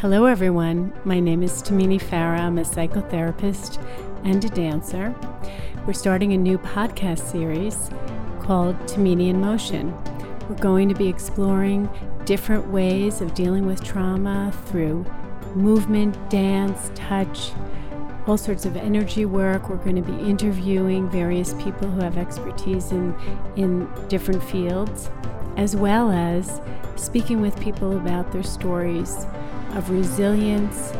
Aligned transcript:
Hello, 0.00 0.26
everyone. 0.26 0.92
My 1.06 1.20
name 1.20 1.42
is 1.42 1.62
Tamini 1.62 1.98
Farah. 1.98 2.40
I'm 2.40 2.58
a 2.58 2.64
psychotherapist 2.64 3.82
and 4.24 4.44
a 4.44 4.48
dancer. 4.50 5.14
We're 5.86 5.94
starting 5.94 6.34
a 6.34 6.36
new 6.36 6.58
podcast 6.58 7.32
series 7.32 7.88
called 8.42 8.76
Tamini 8.80 9.30
in 9.30 9.40
Motion. 9.40 9.94
We're 10.50 10.56
going 10.56 10.90
to 10.90 10.94
be 10.94 11.08
exploring 11.08 11.88
different 12.26 12.68
ways 12.68 13.22
of 13.22 13.32
dealing 13.32 13.64
with 13.64 13.82
trauma 13.82 14.52
through 14.66 15.06
movement, 15.54 16.28
dance, 16.28 16.90
touch, 16.94 17.52
all 18.26 18.36
sorts 18.36 18.66
of 18.66 18.76
energy 18.76 19.24
work. 19.24 19.70
We're 19.70 19.76
going 19.76 19.96
to 19.96 20.02
be 20.02 20.28
interviewing 20.28 21.08
various 21.08 21.54
people 21.54 21.90
who 21.90 22.02
have 22.02 22.18
expertise 22.18 22.92
in, 22.92 23.14
in 23.56 23.88
different 24.08 24.42
fields, 24.42 25.08
as 25.56 25.74
well 25.74 26.10
as 26.10 26.60
speaking 26.96 27.40
with 27.40 27.58
people 27.58 27.96
about 27.96 28.30
their 28.30 28.42
stories 28.42 29.24
of 29.76 29.90
resilience 29.90 30.90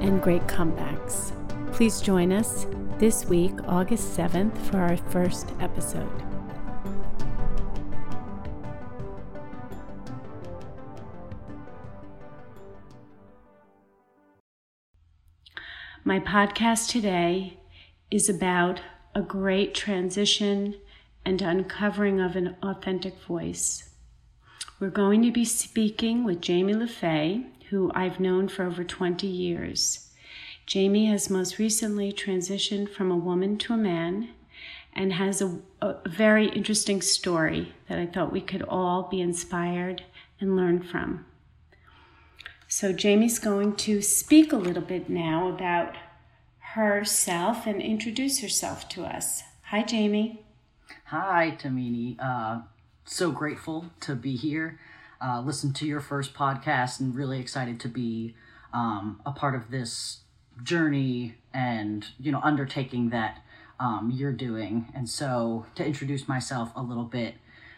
and 0.00 0.20
great 0.20 0.44
comebacks. 0.48 1.30
Please 1.72 2.00
join 2.00 2.32
us 2.32 2.66
this 2.98 3.24
week, 3.26 3.52
August 3.68 4.16
7th, 4.18 4.56
for 4.66 4.78
our 4.78 4.96
first 4.96 5.52
episode. 5.60 6.10
My 16.02 16.18
podcast 16.18 16.88
today 16.90 17.60
is 18.10 18.28
about 18.28 18.80
a 19.14 19.22
great 19.22 19.76
transition 19.76 20.74
and 21.24 21.40
uncovering 21.40 22.20
of 22.20 22.34
an 22.34 22.56
authentic 22.64 23.16
voice. 23.22 23.90
We're 24.80 24.90
going 24.90 25.22
to 25.22 25.30
be 25.30 25.44
speaking 25.44 26.24
with 26.24 26.40
Jamie 26.40 26.74
LaFay, 26.74 27.46
who 27.74 27.90
I've 27.92 28.20
known 28.20 28.46
for 28.46 28.64
over 28.64 28.84
20 28.84 29.26
years. 29.26 30.08
Jamie 30.64 31.06
has 31.06 31.28
most 31.28 31.58
recently 31.58 32.12
transitioned 32.12 32.88
from 32.88 33.10
a 33.10 33.16
woman 33.16 33.58
to 33.58 33.72
a 33.72 33.76
man 33.76 34.28
and 34.92 35.14
has 35.14 35.42
a, 35.42 35.58
a, 35.82 35.96
very 36.08 36.46
interesting 36.50 37.02
story 37.02 37.74
that 37.88 37.98
I 37.98 38.06
thought 38.06 38.30
we 38.30 38.40
could 38.40 38.62
all 38.62 39.08
be 39.10 39.20
inspired 39.20 40.04
and 40.38 40.54
learn 40.54 40.82
from. 40.82 41.26
So, 42.68 42.92
Jamie's 42.92 43.40
going 43.40 43.74
to 43.76 44.00
speak 44.00 44.52
a 44.52 44.56
little 44.56 44.82
bit 44.82 45.10
now 45.10 45.48
about 45.48 45.96
herself 46.74 47.66
and 47.66 47.82
introduce 47.82 48.40
herself 48.40 48.88
to 48.90 49.02
us. 49.02 49.42
Hi, 49.64 49.82
Jamie. 49.82 50.44
Hi, 51.06 51.56
Tamini. 51.60 52.16
Uh, 52.20 52.62
so 53.04 53.32
grateful 53.32 53.86
to 54.02 54.14
be 54.14 54.36
here 54.36 54.78
uh, 55.24 55.40
listened 55.40 55.74
to 55.76 55.86
your 55.86 56.00
first 56.00 56.34
podcast 56.34 57.00
and 57.00 57.14
really 57.14 57.40
excited 57.40 57.80
to 57.80 57.88
be 57.88 58.34
um, 58.72 59.20
a 59.24 59.32
part 59.32 59.54
of 59.54 59.70
this 59.70 60.18
journey 60.62 61.36
and 61.52 62.06
you 62.18 62.30
know 62.30 62.40
undertaking 62.42 63.10
that 63.10 63.42
um, 63.80 64.12
you're 64.14 64.32
doing. 64.32 64.86
And 64.94 65.08
so 65.08 65.66
to 65.74 65.84
introduce 65.84 66.28
myself 66.28 66.70
a 66.76 66.82
little 66.82 67.04
bit, 67.04 67.34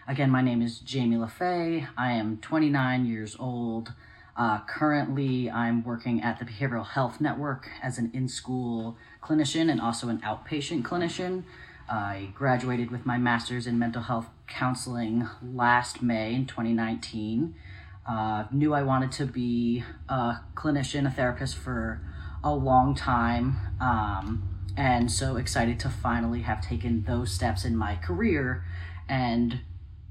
again, 0.09 0.31
my 0.31 0.43
name 0.43 0.61
is 0.61 0.79
Jamie 0.79 1.17
LaFay. 1.17 1.89
I 1.97 2.13
am 2.13 2.39
29 2.39 3.07
years 3.07 3.37
old. 3.39 3.93
Uh, 4.37 4.61
currently, 4.67 5.51
I'm 5.51 5.83
working 5.83 6.21
at 6.23 6.39
the 6.39 6.45
Behavioral 6.45 6.87
Health 6.87 7.21
Network 7.21 7.71
as 7.83 7.97
an 7.97 8.11
in 8.13 8.29
school 8.29 8.99
clinician 9.23 9.71
and 9.71 9.81
also 9.81 10.09
an 10.09 10.19
outpatient 10.21 10.83
clinician. 10.83 11.45
I 11.89 12.31
graduated 12.35 12.91
with 12.91 13.07
my 13.07 13.19
master's 13.19 13.67
in 13.67 13.79
mental 13.79 14.03
health 14.03 14.27
counseling 14.49 15.29
last 15.43 16.03
May 16.03 16.35
in 16.35 16.47
2019. 16.47 17.55
Uh, 18.09 18.45
knew 18.53 18.73
I 18.75 18.83
wanted 18.83 19.13
to 19.13 19.27
be 19.27 19.85
a 20.09 20.41
clinician, 20.55 21.07
a 21.07 21.11
therapist 21.11 21.57
for 21.57 22.01
a 22.43 22.55
long 22.55 22.95
time. 22.95 23.57
Um, 23.81 24.49
and 24.77 25.11
so 25.11 25.37
excited 25.37 25.81
to 25.81 25.89
finally 25.89 26.43
have 26.43 26.61
taken 26.61 27.05
those 27.05 27.33
steps 27.33 27.65
in 27.65 27.77
my 27.77 27.97
career. 27.97 28.65
And 29.09 29.61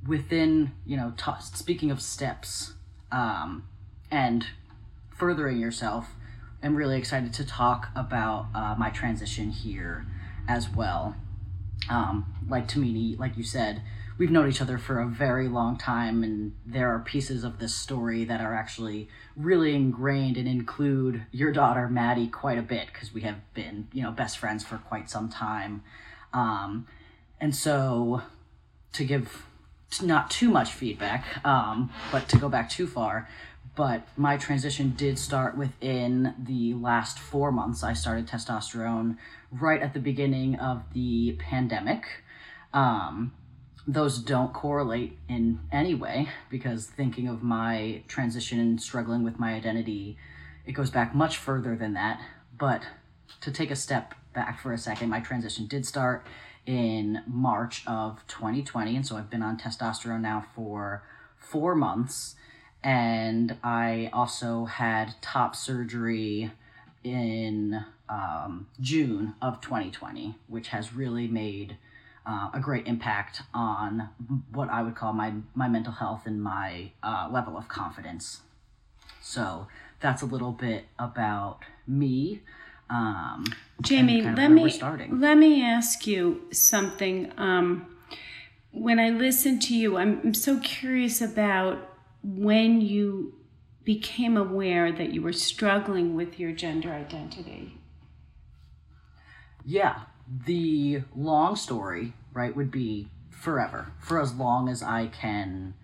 within, 0.07 0.71
you 0.85 0.97
know, 0.97 1.13
t- 1.17 1.31
speaking 1.39 1.91
of 1.91 2.01
steps 2.01 2.73
um, 3.11 3.67
and 4.09 4.45
furthering 5.09 5.59
yourself, 5.59 6.07
I'm 6.63 6.75
really 6.75 6.97
excited 6.97 7.33
to 7.33 7.45
talk 7.45 7.89
about 7.95 8.47
uh, 8.55 8.75
my 8.77 8.89
transition 8.89 9.51
here 9.51 10.05
as 10.47 10.69
well. 10.69 11.15
Um, 11.89 12.25
like 12.47 12.67
Tamini, 12.67 13.17
like 13.17 13.37
you 13.37 13.43
said, 13.43 13.81
we've 14.17 14.31
known 14.31 14.49
each 14.49 14.61
other 14.61 14.77
for 14.77 14.99
a 14.99 15.07
very 15.07 15.47
long 15.47 15.77
time, 15.77 16.23
and 16.23 16.53
there 16.65 16.89
are 16.93 16.99
pieces 16.99 17.43
of 17.43 17.59
this 17.59 17.75
story 17.75 18.23
that 18.25 18.41
are 18.41 18.53
actually 18.53 19.09
really 19.35 19.75
ingrained 19.75 20.37
and 20.37 20.47
include 20.47 21.25
your 21.31 21.51
daughter 21.51 21.87
Maddie 21.89 22.27
quite 22.27 22.57
a 22.57 22.63
bit 22.63 22.87
because 22.91 23.13
we 23.13 23.21
have 23.21 23.37
been, 23.53 23.87
you 23.93 24.01
know, 24.03 24.11
best 24.11 24.37
friends 24.37 24.63
for 24.63 24.77
quite 24.77 25.09
some 25.09 25.29
time. 25.29 25.83
Um, 26.33 26.87
and 27.39 27.55
so, 27.55 28.21
to 28.93 29.03
give 29.03 29.45
not 30.01 30.29
too 30.29 30.49
much 30.49 30.71
feedback, 30.71 31.45
um, 31.45 31.91
but 32.11 32.27
to 32.29 32.37
go 32.37 32.49
back 32.49 32.69
too 32.69 32.87
far, 32.87 33.27
but 33.75 34.07
my 34.15 34.37
transition 34.37 34.91
did 34.91 35.19
start 35.19 35.57
within 35.57 36.33
the 36.39 36.73
last 36.73 37.19
four 37.19 37.51
months. 37.51 37.83
I 37.83 37.93
started 37.93 38.27
testosterone 38.27 39.17
right 39.51 39.81
at 39.81 39.93
the 39.93 39.99
beginning 39.99 40.55
of 40.55 40.83
the 40.93 41.35
pandemic. 41.39 42.05
Um, 42.73 43.33
those 43.85 44.17
don't 44.17 44.53
correlate 44.53 45.17
in 45.27 45.59
any 45.71 45.93
way 45.93 46.29
because 46.49 46.87
thinking 46.87 47.27
of 47.27 47.43
my 47.43 48.03
transition 48.07 48.59
and 48.59 48.81
struggling 48.81 49.23
with 49.23 49.39
my 49.39 49.53
identity, 49.53 50.17
it 50.65 50.71
goes 50.71 50.89
back 50.89 51.13
much 51.13 51.37
further 51.37 51.75
than 51.75 51.93
that. 51.93 52.21
But 52.57 52.83
to 53.41 53.51
take 53.51 53.71
a 53.71 53.75
step 53.75 54.15
back 54.33 54.59
for 54.59 54.73
a 54.73 54.77
second, 54.77 55.09
my 55.09 55.19
transition 55.19 55.67
did 55.67 55.85
start 55.85 56.25
in 56.65 57.21
March 57.27 57.83
of 57.85 58.25
2020. 58.27 58.95
And 58.95 59.05
so 59.05 59.17
I've 59.17 59.29
been 59.29 59.43
on 59.43 59.57
testosterone 59.57 60.21
now 60.21 60.45
for 60.55 61.03
four 61.37 61.75
months 61.75 62.35
and 62.85 63.57
I 63.63 64.11
also 64.13 64.65
had 64.65 65.15
top 65.19 65.55
surgery 65.55 66.51
in 67.03 67.83
um, 68.07 68.67
June 68.79 69.33
of 69.41 69.59
2020, 69.59 70.35
which 70.47 70.67
has 70.67 70.93
really 70.93 71.27
made 71.27 71.77
uh, 72.27 72.51
a 72.53 72.59
great 72.59 72.85
impact 72.85 73.41
on 73.55 74.09
what 74.51 74.69
I 74.69 74.83
would 74.83 74.95
call 74.95 75.13
my 75.13 75.33
my 75.55 75.67
mental 75.67 75.93
health 75.93 76.21
and 76.25 76.41
my 76.41 76.91
uh, 77.01 77.27
level 77.31 77.57
of 77.57 77.67
confidence. 77.67 78.41
So 79.19 79.65
that's 79.99 80.21
a 80.21 80.27
little 80.27 80.51
bit 80.51 80.85
about 80.99 81.61
me. 81.87 82.41
Um, 82.87 83.45
Jamie, 83.81 84.21
let 84.21 84.51
me 84.51 84.79
let 85.09 85.37
me 85.37 85.63
ask 85.63 86.05
you 86.05 86.43
something. 86.51 87.31
Um, 87.35 87.97
when 88.71 88.99
I 88.99 89.09
listen 89.09 89.59
to 89.61 89.75
you, 89.75 89.97
I'm, 89.97 90.19
I'm 90.23 90.33
so 90.35 90.59
curious 90.59 91.21
about 91.21 91.94
when 92.25 92.81
you 92.81 93.35
became 93.83 94.35
aware 94.35 94.91
that 94.91 95.13
you 95.13 95.21
were 95.21 95.33
struggling 95.33 96.15
with 96.15 96.39
your 96.39 96.51
gender 96.51 96.91
identity? 96.91 97.77
Yeah, 99.63 100.01
the 100.27 101.03
long 101.15 101.55
story, 101.55 102.13
right, 102.33 102.55
would 102.55 102.71
be 102.71 103.09
forever, 103.29 103.91
for 103.99 104.19
as 104.19 104.33
long 104.33 104.69
as 104.69 104.81
I 104.81 105.07
can 105.07 105.75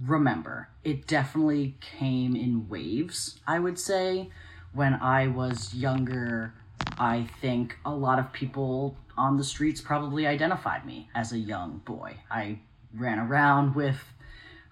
remember. 0.00 0.68
It 0.84 1.08
definitely 1.08 1.76
came 1.80 2.36
in 2.36 2.68
waves, 2.68 3.40
I 3.46 3.58
would 3.58 3.78
say. 3.78 4.30
When 4.72 4.94
I 4.94 5.26
was 5.26 5.74
younger, 5.74 6.54
I 6.96 7.28
think 7.40 7.76
a 7.84 7.94
lot 7.94 8.20
of 8.20 8.32
people 8.32 8.96
on 9.16 9.36
the 9.36 9.44
streets 9.44 9.80
probably 9.80 10.26
identified 10.26 10.86
me 10.86 11.08
as 11.14 11.32
a 11.32 11.38
young 11.38 11.78
boy. 11.84 12.18
I 12.30 12.60
ran 12.94 13.18
around 13.18 13.74
with 13.74 13.98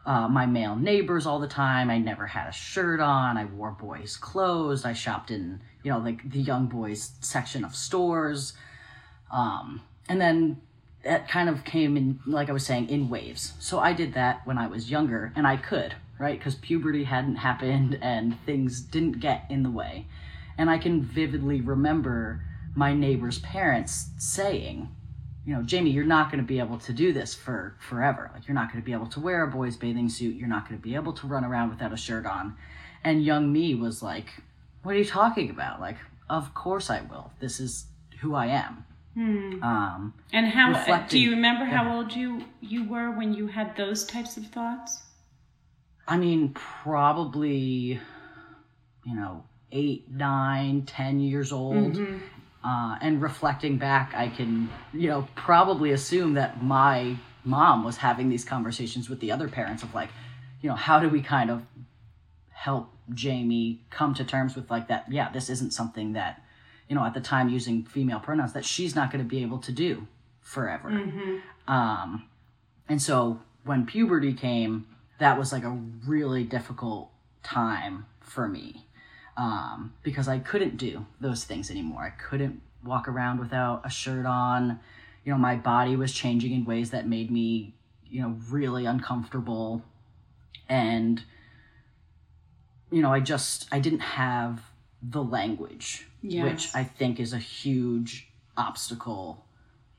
uh, 0.07 0.29
my 0.29 0.47
male 0.47 0.77
neighbors 0.77 1.27
all 1.27 1.39
the 1.39 1.49
time. 1.49 1.91
I 1.91 1.99
never 1.99 2.27
had 2.27 2.49
a 2.49 2.53
shirt 2.53 3.01
on. 3.01 3.37
I 3.37 3.45
wore 3.45 3.73
boys' 3.73 4.17
clothes. 4.17 4.85
I 4.85 4.93
shopped 4.93 5.31
in, 5.31 5.61
you 5.83 5.93
know, 5.93 5.99
like 5.99 6.31
the 6.31 6.41
young 6.41 6.67
boys 6.67 7.13
section 7.21 7.65
of 7.65 7.75
stores. 7.75 8.55
Um, 9.33 9.83
and 10.09 10.21
then 10.21 10.61
that 11.05 11.29
kind 11.29 11.49
of 11.49 11.65
came 11.65 11.97
in, 11.97 12.21
like 12.27 12.49
I 12.49 12.53
was 12.53 12.67
saying, 12.67 12.89
in 12.89 13.09
waves. 13.09 13.55
So 13.59 13.79
I 13.79 13.93
did 13.93 14.15
that 14.15 14.47
when 14.47 14.59
I 14.59 14.67
was 14.67 14.91
younger, 14.91 15.33
and 15.37 15.47
I 15.47 15.57
could, 15.57 15.95
right? 16.19 16.39
Because 16.39 16.55
puberty 16.55 17.05
hadn't 17.05 17.37
happened 17.37 17.99
and 18.03 18.39
things 18.45 18.81
didn't 18.81 19.21
get 19.21 19.45
in 19.51 19.63
the 19.63 19.71
way. 19.71 20.07
And 20.59 20.69
I 20.69 20.79
can 20.79 21.03
vividly 21.03 21.61
remember 21.61 22.43
my 22.75 22.93
neighbor's 22.95 23.39
parents 23.39 24.11
saying, 24.19 24.89
you 25.47 25.55
know, 25.55 25.63
Jamie, 25.63 25.91
you're 25.91 26.05
not 26.05 26.31
going 26.31 26.43
to 26.43 26.47
be 26.47 26.59
able 26.59 26.79
to 26.79 26.93
do 26.93 27.13
this 27.13 27.35
for 27.35 27.77
forever. 27.81 28.31
Like, 28.35 28.47
you're 28.47 28.55
not 28.55 28.71
going 28.71 28.83
to 28.83 28.85
be 28.85 28.93
able 28.93 29.07
to 29.09 29.21
wear 29.21 29.43
a 29.43 29.49
boy's 29.49 29.77
bathing 29.77 30.09
suit. 30.09 30.37
You're 30.37 30.49
not 30.49 30.69
going 30.69 30.79
to 30.79 30.83
be 30.83 30.95
able 30.95 31.13
to 31.15 31.27
run 31.27 31.45
around 31.45 31.71
without 31.71 31.93
a 31.93 31.97
shirt 31.97 32.27
on. 32.27 32.57
And 33.03 33.25
young 33.25 33.51
me 33.53 33.75
was 33.75 34.03
like, 34.03 34.29
what 34.83 34.95
are 34.95 34.99
you 34.99 35.05
talking 35.05 35.51
about? 35.51 35.81
Like, 35.81 35.97
of 36.29 36.55
course 36.55 36.91
I 36.91 37.01
will. 37.03 37.33
This 37.41 37.59
is 37.61 37.87
who 38.21 38.35
I 38.35 38.47
am. 38.47 38.85
Hmm. 39.15 39.63
Um, 39.63 40.15
and 40.33 40.47
how 40.47 41.07
do 41.09 41.19
you 41.19 41.31
remember 41.31 41.65
how 41.65 41.97
old 41.97 42.15
you 42.15 42.45
you 42.61 42.89
were 42.89 43.11
when 43.11 43.35
you 43.35 43.49
had 43.49 43.77
those 43.77 44.05
types 44.05 44.37
of 44.37 44.47
thoughts? 44.47 45.03
I 46.07 46.17
mean, 46.17 46.51
probably 46.51 48.01
you 49.05 49.15
know, 49.15 49.45
eight, 49.73 50.11
nine, 50.11 50.83
ten 50.83 51.21
years 51.21 51.53
old. 51.53 51.97
Uh, 52.63 52.99
and 53.01 53.23
reflecting 53.23 53.79
back, 53.79 54.13
I 54.15 54.29
can, 54.29 54.69
you 54.93 55.09
know, 55.09 55.27
probably 55.35 55.93
assume 55.93 56.35
that 56.35 56.63
my 56.63 57.17
mom 57.43 57.85
was 57.85 57.97
having 57.97 58.29
these 58.29 58.45
conversations 58.45 59.09
with 59.09 59.21
the 59.21 59.33
other 59.33 59.49
parents 59.49 59.83
of 59.83 59.95
like, 59.95 60.11
you 60.61 60.69
know, 60.69 60.77
how 60.77 61.01
do 61.01 61.09
we 61.09 61.23
kind 61.23 61.51
of 61.51 61.65
help 62.51 62.93
Jamie 63.15 63.81
come 63.89 64.13
to 64.15 64.25
terms 64.25 64.55
with 64.57 64.71
like 64.71 64.89
that? 64.89 65.11
Yeah, 65.11 65.31
this 65.33 65.49
isn't 65.49 65.73
something 65.73 66.13
that, 66.13 66.43
you 66.87 66.95
know, 66.95 67.05
at 67.05 67.15
the 67.15 67.21
time 67.21 67.49
using 67.49 67.83
female 67.85 68.21
pronouns 68.21 68.53
that 68.53 68.67
she's 68.67 68.95
not 68.95 69.11
going 69.11 69.25
to 69.25 69.29
be 69.29 69.41
able 69.41 69.59
to 69.59 69.73
do 69.73 70.07
forever. 70.43 70.89
Um, 71.67 72.29
and 72.91 73.01
so 73.01 73.41
when 73.65 73.87
puberty 73.87 74.35
came, 74.35 74.87
that 75.19 75.39
was 75.39 75.51
like 75.51 75.65
a 75.65 75.79
really 76.07 76.45
difficult 76.45 77.11
time 77.43 78.05
for 78.21 78.49
me 78.49 78.85
um, 79.41 79.95
because 80.03 80.29
I 80.29 80.39
couldn't 80.39 80.77
do 80.77 81.07
those 81.19 81.45
things 81.45 81.71
anymore. 81.71 82.03
I 82.03 82.11
couldn't 82.11 82.61
walk 82.85 83.09
around 83.09 83.41
without 83.41 83.81
a 83.87 83.89
shirt 83.89 84.27
on. 84.27 84.79
You 85.25 85.33
know, 85.33 85.39
my 85.39 85.57
body 85.57 85.97
was 85.97 86.13
changing 86.13 86.53
in 86.53 86.67
ways 86.67 86.91
that 86.91 87.09
made 87.09 87.31
me, 87.31 87.73
you 88.07 88.21
know, 88.21 88.37
really 88.51 88.85
uncomfortable. 88.85 89.83
And, 90.69 91.23
you 92.91 93.01
know, 93.01 93.15
I 93.15 93.21
just, 93.21 93.67
I 93.73 93.81
didn't 93.81 94.01
have 94.01 94.61
the 95.03 95.25
language, 95.25 96.07
which 96.45 96.69
I 96.75 96.85
think 96.85 97.19
is 97.19 97.33
a 97.33 97.39
huge 97.39 98.29
obstacle 98.59 99.47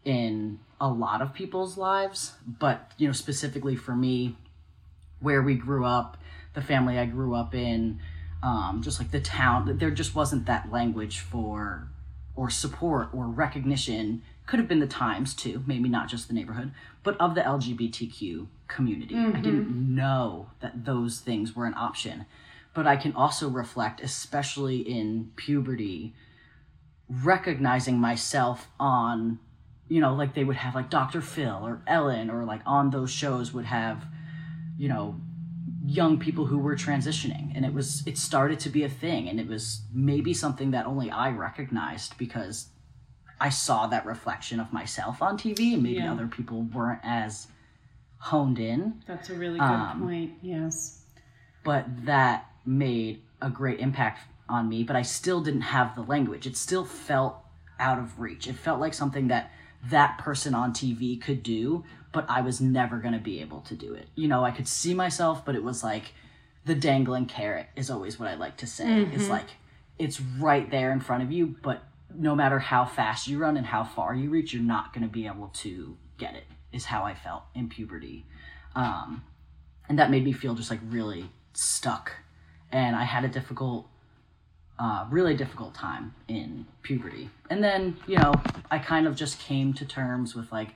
in 0.05 0.59
a 0.79 0.87
lot 0.87 1.23
of 1.23 1.33
people's 1.33 1.79
lives. 1.79 2.33
But, 2.45 2.91
you 2.99 3.07
know, 3.07 3.13
specifically 3.13 3.75
for 3.75 3.95
me, 3.95 4.35
where 5.19 5.41
we 5.41 5.55
grew 5.55 5.83
up, 5.83 6.17
the 6.53 6.61
family 6.61 6.99
I 6.99 7.05
grew 7.05 7.33
up 7.33 7.55
in, 7.55 7.99
um, 8.43 8.81
just 8.83 8.99
like 8.99 9.11
the 9.11 9.19
town, 9.19 9.77
there 9.77 9.91
just 9.91 10.15
wasn't 10.15 10.45
that 10.45 10.71
language 10.71 11.19
for 11.19 11.87
or 12.35 12.49
support 12.49 13.09
or 13.13 13.27
recognition. 13.27 14.21
Could 14.47 14.59
have 14.59 14.67
been 14.67 14.79
the 14.79 14.87
times 14.87 15.33
too, 15.33 15.63
maybe 15.67 15.87
not 15.87 16.09
just 16.09 16.27
the 16.27 16.33
neighborhood, 16.33 16.73
but 17.03 17.19
of 17.19 17.35
the 17.35 17.41
LGBTQ 17.41 18.47
community. 18.67 19.15
I 19.15 19.39
didn't 19.39 19.95
know 19.95 20.49
that 20.59 20.85
those 20.85 21.19
things 21.19 21.55
were 21.55 21.65
an 21.65 21.75
option. 21.75 22.25
But 22.73 22.87
I 22.87 22.95
can 22.95 23.13
also 23.13 23.49
reflect, 23.49 24.01
especially 24.01 24.77
in 24.77 25.31
puberty, 25.35 26.13
recognizing 27.09 27.99
myself 27.99 28.69
on 28.79 29.39
you 29.89 29.99
know 29.99 30.13
like 30.13 30.33
they 30.33 30.45
would 30.45 30.55
have 30.55 30.73
like 30.73 30.89
dr 30.89 31.19
phil 31.19 31.59
or 31.61 31.81
ellen 31.85 32.29
or 32.29 32.45
like 32.45 32.61
on 32.65 32.89
those 32.91 33.11
shows 33.11 33.51
would 33.51 33.65
have 33.65 34.05
you 34.77 34.87
know 34.87 35.19
young 35.85 36.17
people 36.19 36.45
who 36.45 36.57
were 36.57 36.75
transitioning 36.75 37.51
and 37.55 37.65
it 37.65 37.73
was 37.73 38.03
it 38.05 38.17
started 38.17 38.59
to 38.59 38.69
be 38.69 38.83
a 38.83 38.89
thing 38.89 39.27
and 39.29 39.39
it 39.39 39.47
was 39.47 39.81
maybe 39.93 40.33
something 40.33 40.71
that 40.71 40.85
only 40.85 41.09
i 41.11 41.29
recognized 41.29 42.17
because 42.17 42.67
i 43.39 43.49
saw 43.49 43.87
that 43.87 44.05
reflection 44.05 44.59
of 44.59 44.71
myself 44.73 45.21
on 45.21 45.37
tv 45.37 45.73
and 45.73 45.83
maybe 45.83 45.95
Yeah. 45.95 46.11
other 46.11 46.27
people 46.27 46.63
weren't 46.63 46.99
as 47.03 47.47
honed 48.17 48.59
in 48.59 49.01
That's 49.07 49.29
a 49.29 49.33
really 49.35 49.59
good 49.59 49.65
Um, 49.65 50.01
point. 50.01 50.33
Yes. 50.41 51.03
but 51.63 51.85
that 52.05 52.45
made 52.65 53.21
a 53.41 53.49
great 53.49 53.79
impact 53.79 54.19
on 54.49 54.67
me 54.69 54.83
but 54.83 54.95
i 54.95 55.01
still 55.01 55.41
didn't 55.41 55.61
have 55.61 55.95
the 55.95 56.01
language 56.03 56.45
it 56.45 56.55
still 56.57 56.85
felt 56.85 57.37
out 57.79 57.97
of 57.97 58.19
reach 58.19 58.47
it 58.47 58.55
felt 58.55 58.79
like 58.79 58.93
something 58.93 59.27
that 59.29 59.51
that 59.89 60.17
person 60.17 60.53
on 60.53 60.71
tv 60.73 61.19
could 61.21 61.41
do 61.41 61.83
but 62.11 62.25
i 62.29 62.41
was 62.41 62.61
never 62.61 62.97
going 62.97 63.13
to 63.13 63.19
be 63.19 63.41
able 63.41 63.61
to 63.61 63.75
do 63.75 63.93
it. 63.93 64.07
You 64.15 64.27
know 64.27 64.43
i 64.43 64.51
could 64.51 64.67
see 64.67 64.93
myself 64.93 65.43
but 65.45 65.55
it 65.55 65.63
was 65.63 65.83
like 65.83 66.13
the 66.65 66.75
dangling 66.75 67.25
carrot 67.25 67.67
is 67.75 67.89
always 67.89 68.19
what 68.19 68.29
i 68.29 68.35
like 68.35 68.57
to 68.57 68.67
say. 68.67 68.85
It's 69.13 69.29
like 69.29 69.47
it's 69.97 70.21
right 70.21 70.69
there 70.69 70.91
in 70.91 70.99
front 70.99 71.23
of 71.23 71.31
you 71.31 71.55
but 71.61 71.83
no 72.13 72.35
matter 72.35 72.59
how 72.59 72.85
fast 72.85 73.27
you 73.27 73.39
run 73.39 73.57
and 73.57 73.65
how 73.65 73.83
far 73.83 74.13
you 74.13 74.29
reach 74.29 74.53
you're 74.53 74.61
not 74.61 74.93
going 74.93 75.03
to 75.03 75.11
be 75.11 75.25
able 75.25 75.47
to 75.53 75.97
get 76.17 76.35
it 76.35 76.43
is 76.71 76.85
how 76.85 77.03
i 77.03 77.13
felt 77.13 77.43
in 77.55 77.67
puberty. 77.69 78.25
Um, 78.75 79.23
and 79.89 79.99
that 79.99 80.11
made 80.11 80.23
me 80.23 80.31
feel 80.31 80.53
just 80.55 80.69
like 80.69 80.79
really 80.89 81.29
stuck. 81.53 82.13
And 82.71 82.95
i 82.95 83.03
had 83.03 83.25
a 83.25 83.27
difficult 83.27 83.87
uh, 84.79 85.05
really 85.09 85.35
difficult 85.35 85.73
time 85.73 86.13
in 86.27 86.65
puberty. 86.81 87.29
And 87.49 87.63
then 87.63 87.97
you 88.07 88.17
know 88.17 88.33
i 88.69 88.79
kind 88.79 89.07
of 89.07 89.15
just 89.15 89.39
came 89.39 89.73
to 89.73 89.85
terms 89.85 90.35
with 90.35 90.51
like 90.51 90.75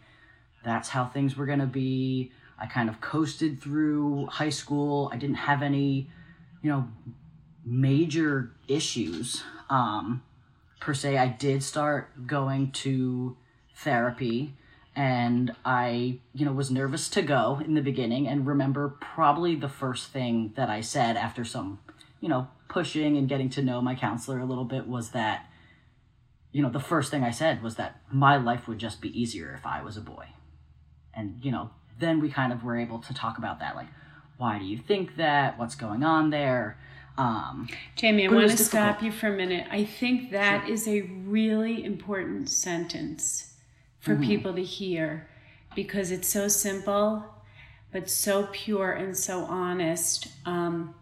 that's 0.63 0.89
how 0.89 1.05
things 1.05 1.37
were 1.37 1.45
going 1.45 1.59
to 1.59 1.67
be. 1.67 2.31
I 2.57 2.65
kind 2.65 2.89
of 2.89 2.99
coasted 2.99 3.61
through 3.61 4.27
high 4.27 4.49
school. 4.49 5.09
I 5.13 5.17
didn't 5.17 5.35
have 5.35 5.61
any 5.61 6.09
you 6.61 6.69
know 6.71 6.87
major 7.63 8.51
issues 8.67 9.43
um, 9.69 10.23
per 10.79 10.93
se. 10.93 11.17
I 11.17 11.27
did 11.27 11.63
start 11.63 12.27
going 12.27 12.71
to 12.71 13.37
therapy 13.75 14.55
and 14.95 15.53
i 15.65 16.17
you 16.33 16.45
know 16.45 16.53
was 16.53 16.71
nervous 16.71 17.09
to 17.09 17.21
go 17.21 17.61
in 17.63 17.73
the 17.73 17.81
beginning 17.81 18.27
and 18.27 18.47
remember 18.47 18.95
probably 19.01 19.55
the 19.55 19.67
first 19.67 20.07
thing 20.07 20.53
that 20.55 20.69
i 20.69 20.79
said 20.79 21.17
after 21.17 21.43
some 21.43 21.77
you 22.25 22.29
know 22.29 22.47
pushing 22.69 23.17
and 23.17 23.29
getting 23.29 23.49
to 23.51 23.61
know 23.61 23.79
my 23.79 23.93
counselor 23.93 24.39
a 24.39 24.45
little 24.45 24.65
bit 24.65 24.87
was 24.87 25.11
that 25.11 25.45
you 26.51 26.63
know 26.63 26.71
the 26.71 26.79
first 26.79 27.11
thing 27.11 27.23
i 27.23 27.29
said 27.29 27.61
was 27.61 27.75
that 27.75 28.01
my 28.11 28.35
life 28.35 28.67
would 28.67 28.79
just 28.79 28.99
be 28.99 29.09
easier 29.21 29.53
if 29.53 29.63
i 29.63 29.79
was 29.83 29.95
a 29.95 30.01
boy. 30.01 30.25
And 31.13 31.39
you 31.43 31.51
know 31.51 31.69
then 31.99 32.19
we 32.19 32.31
kind 32.31 32.51
of 32.51 32.63
were 32.63 32.77
able 32.79 32.97
to 32.97 33.13
talk 33.13 33.37
about 33.37 33.59
that 33.59 33.75
like 33.75 33.85
why 34.37 34.57
do 34.57 34.65
you 34.65 34.77
think 34.77 35.15
that? 35.17 35.57
What's 35.59 35.75
going 35.75 36.01
on 36.03 36.31
there? 36.31 36.79
Um 37.15 37.69
Jamie, 37.95 38.27
I 38.27 38.31
want 38.31 38.49
to 38.49 38.57
stop 38.57 39.03
you 39.03 39.11
for 39.11 39.27
a 39.27 39.37
minute. 39.37 39.67
I 39.69 39.85
think 39.85 40.31
that 40.31 40.67
is 40.67 40.87
a 40.87 41.01
really 41.01 41.85
important 41.85 42.49
sentence 42.49 43.53
for 43.99 44.15
people 44.15 44.53
to 44.55 44.63
hear 44.63 45.27
because 45.75 46.09
it's 46.09 46.27
so 46.27 46.47
simple, 46.47 47.23
but 47.91 48.09
so 48.09 48.47
pure 48.51 48.91
and 48.91 49.15
so 49.15 49.45
honest. 49.45 50.27
Um, 50.45 50.95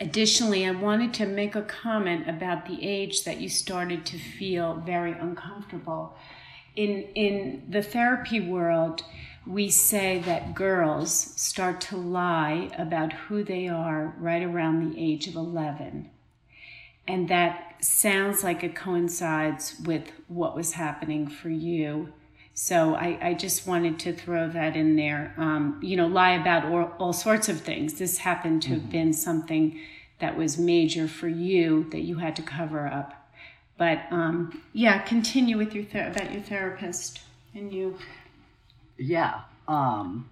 additionally, 0.00 0.66
I 0.66 0.70
wanted 0.70 1.14
to 1.14 1.26
make 1.26 1.54
a 1.54 1.62
comment 1.62 2.28
about 2.28 2.66
the 2.66 2.86
age 2.86 3.24
that 3.24 3.40
you 3.40 3.48
started 3.48 4.04
to 4.06 4.18
feel 4.18 4.74
very 4.74 5.12
uncomfortable. 5.12 6.16
In 6.74 7.02
in 7.14 7.64
the 7.68 7.82
therapy 7.82 8.40
world, 8.40 9.02
we 9.46 9.70
say 9.70 10.18
that 10.26 10.54
girls 10.54 11.12
start 11.12 11.80
to 11.80 11.96
lie 11.96 12.70
about 12.76 13.12
who 13.12 13.44
they 13.44 13.68
are 13.68 14.14
right 14.18 14.42
around 14.42 14.80
the 14.80 15.00
age 15.00 15.28
of 15.28 15.36
11. 15.36 16.10
And 17.06 17.28
that 17.28 17.76
sounds 17.80 18.42
like 18.42 18.64
it 18.64 18.74
coincides 18.74 19.76
with 19.84 20.10
what 20.26 20.56
was 20.56 20.72
happening 20.72 21.28
for 21.28 21.48
you. 21.48 22.12
So 22.58 22.94
I, 22.94 23.18
I 23.20 23.34
just 23.34 23.66
wanted 23.66 23.98
to 23.98 24.14
throw 24.14 24.48
that 24.48 24.76
in 24.76 24.96
there. 24.96 25.34
Um, 25.36 25.78
you 25.82 25.94
know, 25.94 26.06
lie 26.06 26.30
about 26.30 26.64
all, 26.64 26.90
all 26.98 27.12
sorts 27.12 27.50
of 27.50 27.60
things. 27.60 27.98
This 27.98 28.16
happened 28.16 28.62
to 28.62 28.70
have 28.70 28.88
been 28.88 29.12
something 29.12 29.78
that 30.20 30.38
was 30.38 30.56
major 30.56 31.06
for 31.06 31.28
you 31.28 31.86
that 31.90 32.00
you 32.00 32.16
had 32.16 32.34
to 32.36 32.42
cover 32.42 32.86
up. 32.86 33.12
But 33.76 34.04
um, 34.10 34.62
yeah, 34.72 35.00
continue 35.00 35.58
with 35.58 35.74
your 35.74 35.84
ther- 35.84 36.08
about 36.08 36.32
your 36.32 36.40
therapist 36.40 37.20
and 37.54 37.70
you. 37.70 37.98
Yeah. 38.96 39.42
Um 39.68 40.30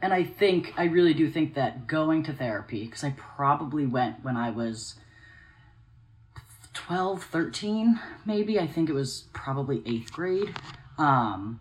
and 0.00 0.14
I 0.14 0.22
think 0.22 0.74
I 0.76 0.84
really 0.84 1.14
do 1.14 1.28
think 1.28 1.54
that 1.54 1.88
going 1.88 2.22
to 2.24 2.32
therapy 2.32 2.84
because 2.84 3.02
I 3.02 3.14
probably 3.16 3.84
went 3.84 4.22
when 4.22 4.36
I 4.36 4.50
was 4.50 4.94
12, 6.74 7.24
13 7.24 7.98
maybe. 8.24 8.60
I 8.60 8.68
think 8.68 8.88
it 8.88 8.92
was 8.92 9.24
probably 9.32 9.80
8th 9.80 10.12
grade. 10.12 10.54
Um 10.98 11.58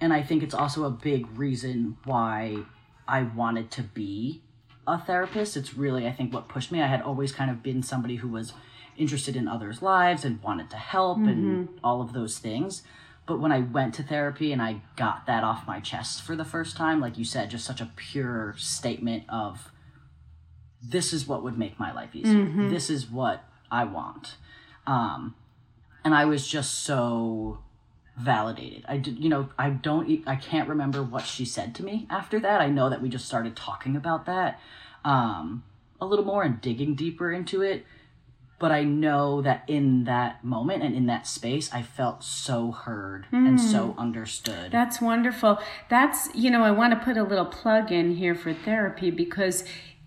and 0.00 0.12
I 0.12 0.22
think 0.22 0.42
it's 0.42 0.54
also 0.54 0.84
a 0.84 0.90
big 0.90 1.38
reason 1.38 1.96
why 2.04 2.58
I 3.08 3.22
wanted 3.22 3.70
to 3.72 3.82
be 3.82 4.42
a 4.86 4.98
therapist. 4.98 5.56
It's 5.56 5.74
really 5.74 6.06
I 6.06 6.12
think 6.12 6.32
what 6.32 6.48
pushed 6.48 6.70
me. 6.72 6.82
I 6.82 6.86
had 6.86 7.02
always 7.02 7.32
kind 7.32 7.50
of 7.50 7.62
been 7.62 7.82
somebody 7.82 8.16
who 8.16 8.28
was 8.28 8.52
interested 8.96 9.36
in 9.36 9.46
others' 9.48 9.82
lives 9.82 10.24
and 10.24 10.42
wanted 10.42 10.70
to 10.70 10.76
help 10.76 11.18
and 11.18 11.68
all 11.84 12.00
of 12.00 12.12
those 12.12 12.38
things. 12.38 12.82
But 13.26 13.40
when 13.40 13.50
I 13.52 13.58
went 13.60 13.94
to 13.94 14.02
therapy 14.02 14.52
and 14.52 14.62
I 14.62 14.82
got 14.96 15.26
that 15.26 15.42
off 15.44 15.66
my 15.66 15.80
chest 15.80 16.22
for 16.22 16.36
the 16.36 16.44
first 16.44 16.76
time, 16.76 17.00
like 17.00 17.18
you 17.18 17.24
said, 17.24 17.50
just 17.50 17.64
such 17.64 17.80
a 17.80 17.90
pure 17.96 18.54
statement 18.56 19.24
of 19.28 19.70
this 20.82 21.12
is 21.12 21.26
what 21.26 21.42
would 21.42 21.58
make 21.58 21.78
my 21.78 21.92
life 21.92 22.14
easier. 22.14 22.44
This 22.70 22.88
is 22.88 23.10
what 23.10 23.44
I 23.70 23.84
want. 23.84 24.36
Um, 24.86 25.34
and 26.04 26.14
I 26.14 26.24
was 26.24 26.46
just 26.46 26.80
so 26.84 27.58
validated. 28.16 28.84
I 28.88 28.96
did, 28.96 29.18
you 29.18 29.28
know, 29.28 29.50
I 29.58 29.70
don't, 29.70 30.22
I 30.26 30.36
can't 30.36 30.68
remember 30.68 31.02
what 31.02 31.26
she 31.26 31.44
said 31.44 31.74
to 31.76 31.84
me 31.84 32.06
after 32.08 32.40
that. 32.40 32.60
I 32.60 32.68
know 32.68 32.88
that 32.88 33.02
we 33.02 33.08
just 33.08 33.26
started 33.26 33.54
talking 33.54 33.94
about 33.94 34.26
that 34.26 34.58
um, 35.04 35.64
a 36.00 36.06
little 36.06 36.24
more 36.24 36.42
and 36.42 36.60
digging 36.60 36.94
deeper 36.94 37.32
into 37.32 37.62
it. 37.62 37.86
But 38.58 38.72
I 38.72 38.84
know 38.84 39.42
that 39.42 39.64
in 39.68 40.04
that 40.04 40.42
moment 40.42 40.82
and 40.82 40.94
in 40.94 41.04
that 41.06 41.26
space, 41.26 41.70
I 41.74 41.82
felt 41.82 42.24
so 42.24 42.70
heard 42.70 43.26
and 43.30 43.60
so 43.60 43.94
understood. 43.98 44.72
That's 44.72 44.98
wonderful. 44.98 45.58
That's, 45.90 46.30
you 46.34 46.50
know, 46.50 46.62
I 46.62 46.70
want 46.70 46.94
to 46.94 47.04
put 47.04 47.18
a 47.18 47.22
little 47.22 47.44
plug 47.44 47.92
in 47.92 48.16
here 48.16 48.34
for 48.34 48.54
therapy 48.54 49.10
because 49.10 49.64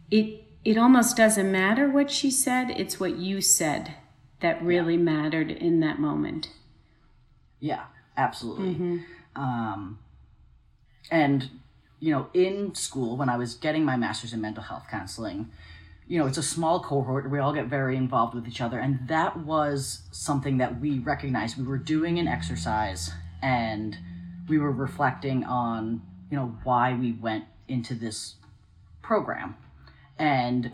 it 0.09 0.43
it 0.65 0.79
almost 0.79 1.15
doesn't 1.15 1.51
matter 1.51 1.89
what 1.89 2.09
she 2.09 2.31
said, 2.31 2.71
it's 2.71 2.99
what 2.99 3.17
you 3.17 3.39
said 3.39 3.93
that 4.39 4.61
really 4.63 4.95
yeah. 4.95 5.01
mattered 5.01 5.51
in 5.51 5.79
that 5.81 5.99
moment. 5.99 6.49
Yeah, 7.59 7.85
absolutely. 8.19 8.75
Mm-hmm. 8.75 8.97
Um, 9.41 9.99
and, 11.09 11.49
you 11.99 12.11
know, 12.11 12.27
in 12.33 12.75
school, 12.75 13.17
when 13.17 13.29
I 13.29 13.37
was 13.37 13.55
getting 13.55 13.83
my 13.83 13.97
master's 13.97 14.33
in 14.33 14.41
mental 14.41 14.63
health 14.63 14.85
counseling, 14.91 15.49
you 16.07 16.17
know, 16.19 16.25
it's 16.25 16.37
a 16.37 16.43
small 16.43 16.81
cohort. 16.81 17.29
We 17.29 17.39
all 17.39 17.53
get 17.53 17.67
very 17.67 17.95
involved 17.95 18.33
with 18.33 18.47
each 18.47 18.61
other. 18.61 18.79
And 18.79 19.07
that 19.07 19.37
was 19.37 20.01
something 20.11 20.57
that 20.57 20.79
we 20.79 20.99
recognized. 20.99 21.57
We 21.57 21.65
were 21.65 21.77
doing 21.77 22.17
an 22.19 22.27
exercise 22.27 23.11
and 23.41 23.97
we 24.47 24.57
were 24.57 24.71
reflecting 24.71 25.43
on, 25.43 26.01
you 26.31 26.37
know, 26.37 26.57
why 26.63 26.95
we 26.95 27.11
went 27.11 27.45
into 27.67 27.93
this 27.93 28.35
program. 29.03 29.55
And 30.17 30.71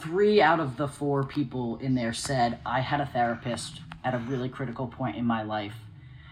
three 0.00 0.40
out 0.40 0.58
of 0.58 0.78
the 0.78 0.88
four 0.88 1.24
people 1.24 1.76
in 1.76 1.94
there 1.94 2.14
said, 2.14 2.58
I 2.64 2.80
had 2.80 3.00
a 3.00 3.06
therapist 3.06 3.80
at 4.02 4.14
a 4.14 4.18
really 4.18 4.48
critical 4.48 4.86
point 4.86 5.16
in 5.16 5.24
my 5.24 5.42
life, 5.42 5.76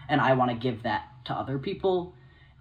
and 0.09 0.21
I 0.21 0.33
want 0.33 0.51
to 0.51 0.57
give 0.57 0.83
that 0.83 1.07
to 1.25 1.33
other 1.33 1.57
people. 1.57 2.13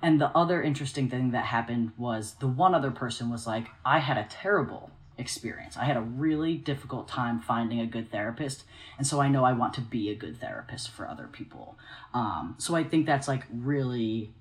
And 0.03 0.21
the 0.21 0.29
other 0.37 0.63
interesting 0.63 1.09
thing 1.09 1.31
that 1.31 1.45
happened 1.47 1.93
was 1.97 2.35
the 2.35 2.49
one 2.49 2.75
other 2.75 2.91
person 2.91 3.31
was 3.31 3.47
like, 3.47 3.69
I 3.85 4.01
had 4.01 4.19
a 4.19 4.27
terrible 4.29 4.91
experience. 5.19 5.77
I 5.77 5.85
had 5.85 5.97
a 5.97 6.01
really 6.01 6.57
difficult 6.57 7.07
time 7.07 7.41
finding 7.41 7.81
a 7.81 7.87
good 7.87 8.11
therapist. 8.11 8.65
And 8.99 9.07
so 9.07 9.21
I 9.21 9.29
know 9.29 9.45
I 9.45 9.53
want 9.53 9.75
to 9.75 9.81
be 9.81 10.11
a 10.11 10.15
good 10.15 10.41
therapist 10.41 10.91
for 10.91 11.07
other 11.07 11.29
people. 11.31 11.79
Um, 12.15 12.57
so 12.59 12.75
I 12.75 12.85
think 12.85 13.07
that's 13.07 13.29
like 13.29 13.45
really 13.53 14.33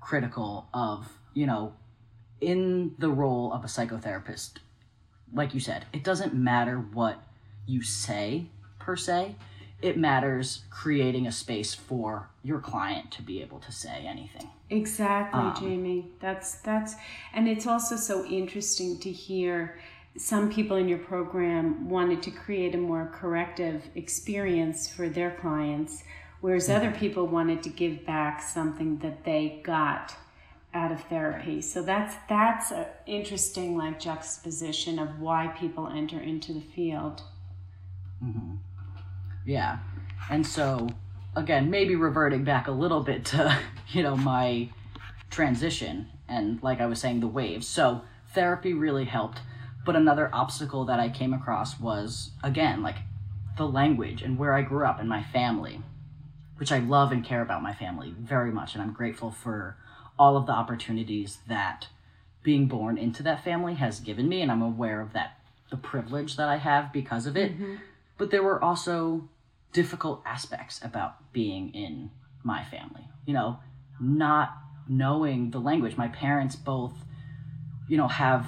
critical 0.00 0.68
of, 0.72 1.18
you 1.34 1.46
know, 1.46 1.74
in 2.40 2.94
the 2.98 3.10
role 3.10 3.52
of 3.52 3.64
a 3.64 3.68
psychotherapist, 3.68 4.54
like 5.32 5.54
you 5.54 5.60
said, 5.60 5.86
it 5.92 6.02
doesn't 6.02 6.34
matter 6.34 6.76
what 6.76 7.22
you 7.66 7.82
say 7.82 8.46
per 8.78 8.96
se. 8.96 9.36
It 9.82 9.98
matters 9.98 10.62
creating 10.70 11.26
a 11.26 11.32
space 11.32 11.74
for 11.74 12.30
your 12.42 12.60
client 12.60 13.10
to 13.12 13.22
be 13.22 13.42
able 13.42 13.58
to 13.60 13.72
say 13.72 14.06
anything. 14.06 14.48
Exactly, 14.70 15.40
um, 15.40 15.56
Jamie. 15.58 16.12
That's 16.20 16.54
that's 16.56 16.94
and 17.34 17.48
it's 17.48 17.66
also 17.66 17.96
so 17.96 18.24
interesting 18.24 18.98
to 19.00 19.10
hear 19.10 19.78
some 20.16 20.52
people 20.52 20.76
in 20.76 20.88
your 20.88 20.98
program 20.98 21.88
wanted 21.88 22.22
to 22.22 22.30
create 22.30 22.74
a 22.74 22.78
more 22.78 23.10
corrective 23.12 23.88
experience 23.94 24.88
for 24.88 25.08
their 25.08 25.30
clients, 25.30 26.04
whereas 26.40 26.68
mm-hmm. 26.68 26.76
other 26.76 26.96
people 26.96 27.26
wanted 27.26 27.62
to 27.62 27.70
give 27.70 28.04
back 28.04 28.42
something 28.42 28.98
that 28.98 29.24
they 29.24 29.60
got 29.64 30.14
out 30.74 30.92
of 30.92 31.02
therapy. 31.04 31.60
So 31.60 31.82
that's 31.82 32.14
that's 32.28 32.70
an 32.70 32.86
interesting 33.06 33.76
like 33.76 34.00
juxtaposition 34.00 34.98
of 34.98 35.20
why 35.20 35.48
people 35.48 35.88
enter 35.88 36.20
into 36.20 36.52
the 36.52 36.60
field. 36.60 37.22
Mm-hmm. 38.22 38.56
Yeah, 39.44 39.78
and 40.30 40.46
so 40.46 40.88
again, 41.34 41.70
maybe 41.70 41.96
reverting 41.96 42.44
back 42.44 42.68
a 42.68 42.72
little 42.72 43.00
bit 43.00 43.24
to 43.26 43.58
you 43.88 44.02
know 44.02 44.16
my 44.16 44.70
transition 45.30 46.08
and 46.28 46.62
like 46.62 46.80
I 46.80 46.86
was 46.86 47.00
saying, 47.00 47.20
the 47.20 47.26
waves. 47.26 47.66
So 47.66 48.02
therapy 48.32 48.72
really 48.72 49.04
helped 49.04 49.40
but 49.84 49.96
another 49.96 50.30
obstacle 50.32 50.84
that 50.84 51.00
I 51.00 51.08
came 51.08 51.32
across 51.32 51.80
was, 51.80 52.30
again, 52.42 52.82
like 52.82 52.96
the 53.56 53.66
language 53.66 54.22
and 54.22 54.38
where 54.38 54.54
I 54.54 54.62
grew 54.62 54.86
up 54.86 55.00
and 55.00 55.08
my 55.08 55.22
family, 55.22 55.80
which 56.56 56.70
I 56.70 56.78
love 56.78 57.10
and 57.10 57.24
care 57.24 57.42
about 57.42 57.62
my 57.62 57.74
family 57.74 58.14
very 58.18 58.52
much. 58.52 58.74
And 58.74 58.82
I'm 58.82 58.92
grateful 58.92 59.30
for 59.30 59.76
all 60.18 60.36
of 60.36 60.46
the 60.46 60.52
opportunities 60.52 61.38
that 61.48 61.88
being 62.42 62.66
born 62.66 62.96
into 62.96 63.22
that 63.24 63.42
family 63.42 63.74
has 63.74 63.98
given 63.98 64.28
me. 64.28 64.40
And 64.40 64.52
I'm 64.52 64.62
aware 64.62 65.00
of 65.00 65.12
that, 65.14 65.38
the 65.70 65.76
privilege 65.76 66.36
that 66.36 66.48
I 66.48 66.56
have 66.56 66.92
because 66.92 67.26
of 67.26 67.36
it. 67.36 67.52
Mm-hmm. 67.52 67.74
But 68.18 68.30
there 68.30 68.42
were 68.42 68.62
also 68.62 69.28
difficult 69.72 70.22
aspects 70.26 70.80
about 70.82 71.32
being 71.32 71.74
in 71.74 72.10
my 72.42 72.64
family. 72.64 73.08
You 73.26 73.34
know, 73.34 73.58
not 74.00 74.54
knowing 74.88 75.50
the 75.50 75.60
language. 75.60 75.96
My 75.96 76.08
parents 76.08 76.56
both, 76.56 76.92
you 77.88 77.96
know, 77.96 78.08
have 78.08 78.46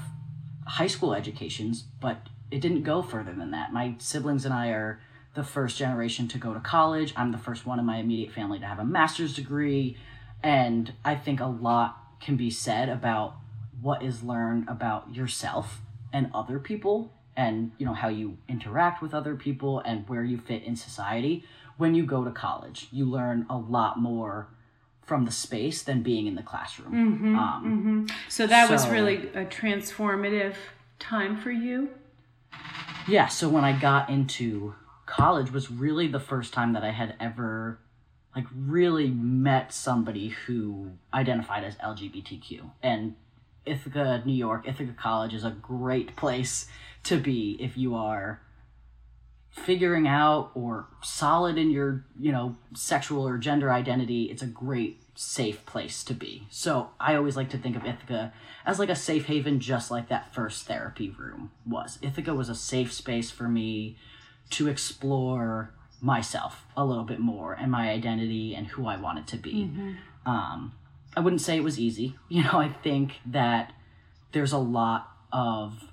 high 0.67 0.87
school 0.87 1.15
educations, 1.15 1.85
but 2.01 2.29
it 2.51 2.61
didn't 2.61 2.83
go 2.83 3.03
further 3.03 3.33
than 3.33 3.51
that. 3.53 3.73
My 3.73 3.95
siblings 3.99 4.45
and 4.45 4.55
I 4.55 4.69
are 4.69 5.01
the 5.35 5.45
first 5.45 5.79
generation 5.79 6.29
to 6.29 6.39
go 6.39 6.55
to 6.55 6.61
college. 6.61 7.13
I'm 7.17 7.33
the 7.33 7.39
first 7.39 7.67
one 7.67 7.79
in 7.79 7.85
my 7.85 7.99
immediate 7.99 8.33
family 8.33 8.59
to 8.61 8.67
have 8.67 8.79
a 8.79 8.85
master's 8.85 9.35
degree. 9.35 9.97
And 10.43 10.93
I 11.05 11.15
think 11.17 11.41
a 11.41 11.47
lot 11.47 11.99
can 12.21 12.37
be 12.37 12.51
said 12.51 12.89
about 12.89 13.37
what 13.81 14.03
is 14.03 14.23
learned 14.23 14.69
about 14.69 15.15
yourself 15.15 15.81
and 16.13 16.31
other 16.33 16.59
people 16.59 17.13
and 17.37 17.73
you 17.79 17.87
know 17.87 17.95
how 17.95 18.09
you 18.09 18.37
interact 18.49 19.03
with 19.03 19.15
other 19.15 19.35
people 19.35 19.81
and 19.81 20.09
where 20.09 20.23
you 20.23 20.39
fit 20.39 20.63
in 20.63 20.77
society 20.77 21.45
when 21.77 21.95
you 21.95 22.05
go 22.05 22.25
to 22.25 22.31
college 22.31 22.89
you 22.91 23.05
learn 23.05 23.47
a 23.51 23.57
lot 23.57 23.99
more 23.99 24.49
from 25.05 25.25
the 25.25 25.31
space 25.31 25.83
than 25.83 26.03
being 26.03 26.27
in 26.27 26.35
the 26.35 26.43
classroom. 26.43 26.93
Mm-hmm, 26.93 27.39
um, 27.39 28.07
mm-hmm. 28.09 28.17
So 28.29 28.47
that 28.47 28.69
so, 28.69 28.73
was 28.73 28.89
really 28.89 29.29
a 29.35 29.45
transformative 29.45 30.55
time 30.99 31.37
for 31.37 31.51
you. 31.51 31.91
Yeah. 33.07 33.29
So 33.29 33.49
when 33.49 33.65
I 33.65 33.79
got 33.79 34.09
into 34.09 34.75
college 35.07 35.53
was 35.53 35.71
really 35.71 36.09
the 36.09 36.21
first 36.21 36.55
time 36.55 36.73
that 36.73 36.83
I 36.83 36.91
had 36.91 37.15
ever 37.21 37.79
like 38.35 38.47
really 38.57 39.09
met 39.09 39.73
somebody 39.73 40.29
who 40.29 40.93
identified 41.13 41.63
as 41.63 41.77
LGBTQ 41.77 42.71
and 42.83 43.15
Ithaca, 43.67 44.23
New 44.25 44.35
York, 44.35 44.67
Ithaca 44.67 44.95
College 44.99 45.35
is 45.35 45.45
a 45.45 45.51
great 45.51 46.17
place 46.17 46.67
to 47.05 47.19
be 47.19 47.57
if 47.61 47.77
you 47.77 47.95
are 47.95 48.41
figuring 49.51 50.09
out 50.09 50.51
or 50.55 50.89
solid 51.03 51.57
in 51.57 51.71
your 51.71 52.05
you 52.19 52.33
know 52.33 52.57
sexual 52.75 53.27
or 53.27 53.39
gender 53.39 53.71
identity 53.71 54.25
it's 54.25 54.43
a 54.43 54.47
great 54.47 55.01
safe 55.17 55.65
place 55.65 56.03
to 56.05 56.13
be. 56.13 56.47
So 56.51 56.91
i 56.99 57.15
always 57.15 57.37
like 57.37 57.51
to 57.51 57.59
think 57.59 57.77
of 57.77 57.85
ithaca 57.87 58.33
as 58.67 58.79
like 58.79 58.89
a 58.89 58.97
safe 58.97 59.27
haven 59.27 59.61
just 59.61 59.91
like 59.91 60.09
that 60.09 60.35
first 60.35 60.67
therapy 60.67 61.11
room 61.11 61.53
was. 61.67 61.99
Ithaca 62.03 62.35
was 62.35 62.49
a 62.49 62.55
safe 62.55 62.93
space 62.93 63.31
for 63.31 63.49
me 63.49 63.97
to 64.51 64.69
explore 64.69 65.73
myself 66.01 66.67
a 66.77 66.85
little 66.85 67.05
bit 67.05 67.21
more 67.21 67.53
and 67.55 67.71
my 67.71 67.91
identity 67.91 68.55
and 68.55 68.67
who 68.67 68.87
i 68.87 68.97
wanted 68.97 69.27
to 69.29 69.37
be. 69.37 69.55
Mm-hmm. 69.71 69.93
um, 70.31 70.73
i 71.17 71.21
wouldn't 71.21 71.43
say 71.43 71.57
it 71.57 71.63
was 71.65 71.79
easy. 71.79 72.17
You 72.29 72.43
know 72.43 72.59
i 72.59 72.69
think 72.69 73.13
that 73.27 73.73
there's 74.33 74.53
a 74.53 74.59
lot 74.59 75.09
of 75.33 75.93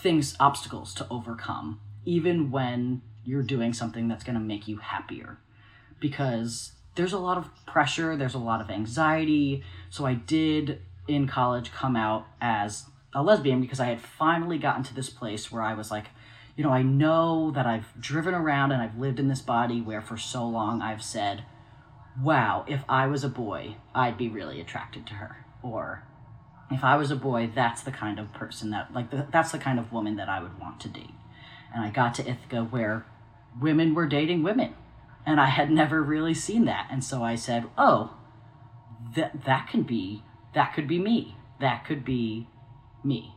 things 0.00 0.36
obstacles 0.38 0.94
to 0.94 1.06
overcome 1.10 1.80
even 2.04 2.50
when 2.50 3.02
you're 3.24 3.42
doing 3.42 3.72
something 3.72 4.08
that's 4.08 4.24
going 4.24 4.34
to 4.34 4.40
make 4.40 4.66
you 4.66 4.78
happier 4.78 5.38
because 6.00 6.72
there's 6.94 7.12
a 7.12 7.18
lot 7.18 7.36
of 7.36 7.50
pressure, 7.66 8.16
there's 8.16 8.34
a 8.34 8.38
lot 8.38 8.60
of 8.60 8.70
anxiety. 8.70 9.62
So 9.90 10.04
I 10.04 10.14
did 10.14 10.80
in 11.06 11.26
college 11.26 11.72
come 11.72 11.96
out 11.96 12.26
as 12.40 12.86
a 13.14 13.22
lesbian 13.22 13.60
because 13.60 13.80
I 13.80 13.86
had 13.86 14.00
finally 14.00 14.58
gotten 14.58 14.82
to 14.84 14.94
this 14.94 15.10
place 15.10 15.52
where 15.52 15.62
I 15.62 15.74
was 15.74 15.90
like, 15.90 16.06
you 16.56 16.64
know, 16.64 16.72
I 16.72 16.82
know 16.82 17.52
that 17.52 17.66
I've 17.66 17.92
driven 18.00 18.34
around 18.34 18.72
and 18.72 18.82
I've 18.82 18.98
lived 18.98 19.20
in 19.20 19.28
this 19.28 19.42
body 19.42 19.80
where 19.80 20.02
for 20.02 20.16
so 20.16 20.46
long 20.46 20.82
I've 20.82 21.02
said, 21.02 21.44
wow, 22.20 22.64
if 22.66 22.82
I 22.88 23.06
was 23.06 23.22
a 23.22 23.28
boy, 23.28 23.76
I'd 23.94 24.18
be 24.18 24.28
really 24.28 24.60
attracted 24.60 25.06
to 25.06 25.14
her. 25.14 25.44
Or 25.62 26.02
if 26.70 26.84
I 26.84 26.96
was 26.96 27.10
a 27.10 27.16
boy, 27.16 27.50
that's 27.54 27.82
the 27.82 27.90
kind 27.90 28.18
of 28.18 28.32
person 28.32 28.70
that, 28.70 28.92
like, 28.92 29.10
the, 29.10 29.26
that's 29.30 29.52
the 29.52 29.58
kind 29.58 29.78
of 29.78 29.92
woman 29.92 30.16
that 30.16 30.28
I 30.28 30.40
would 30.40 30.58
want 30.58 30.80
to 30.80 30.88
date 30.88 31.14
and 31.72 31.84
I 31.84 31.90
got 31.90 32.14
to 32.14 32.28
Ithaca 32.28 32.64
where 32.64 33.04
women 33.60 33.94
were 33.94 34.06
dating 34.06 34.42
women. 34.42 34.74
And 35.26 35.40
I 35.40 35.46
had 35.46 35.70
never 35.70 36.02
really 36.02 36.34
seen 36.34 36.64
that. 36.64 36.88
And 36.90 37.04
so 37.04 37.22
I 37.22 37.34
said, 37.34 37.66
oh, 37.76 38.14
that, 39.14 39.44
that 39.44 39.68
can 39.68 39.82
be, 39.82 40.22
that 40.54 40.72
could 40.74 40.88
be 40.88 40.98
me. 40.98 41.36
That 41.60 41.84
could 41.84 42.04
be 42.04 42.46
me. 43.04 43.34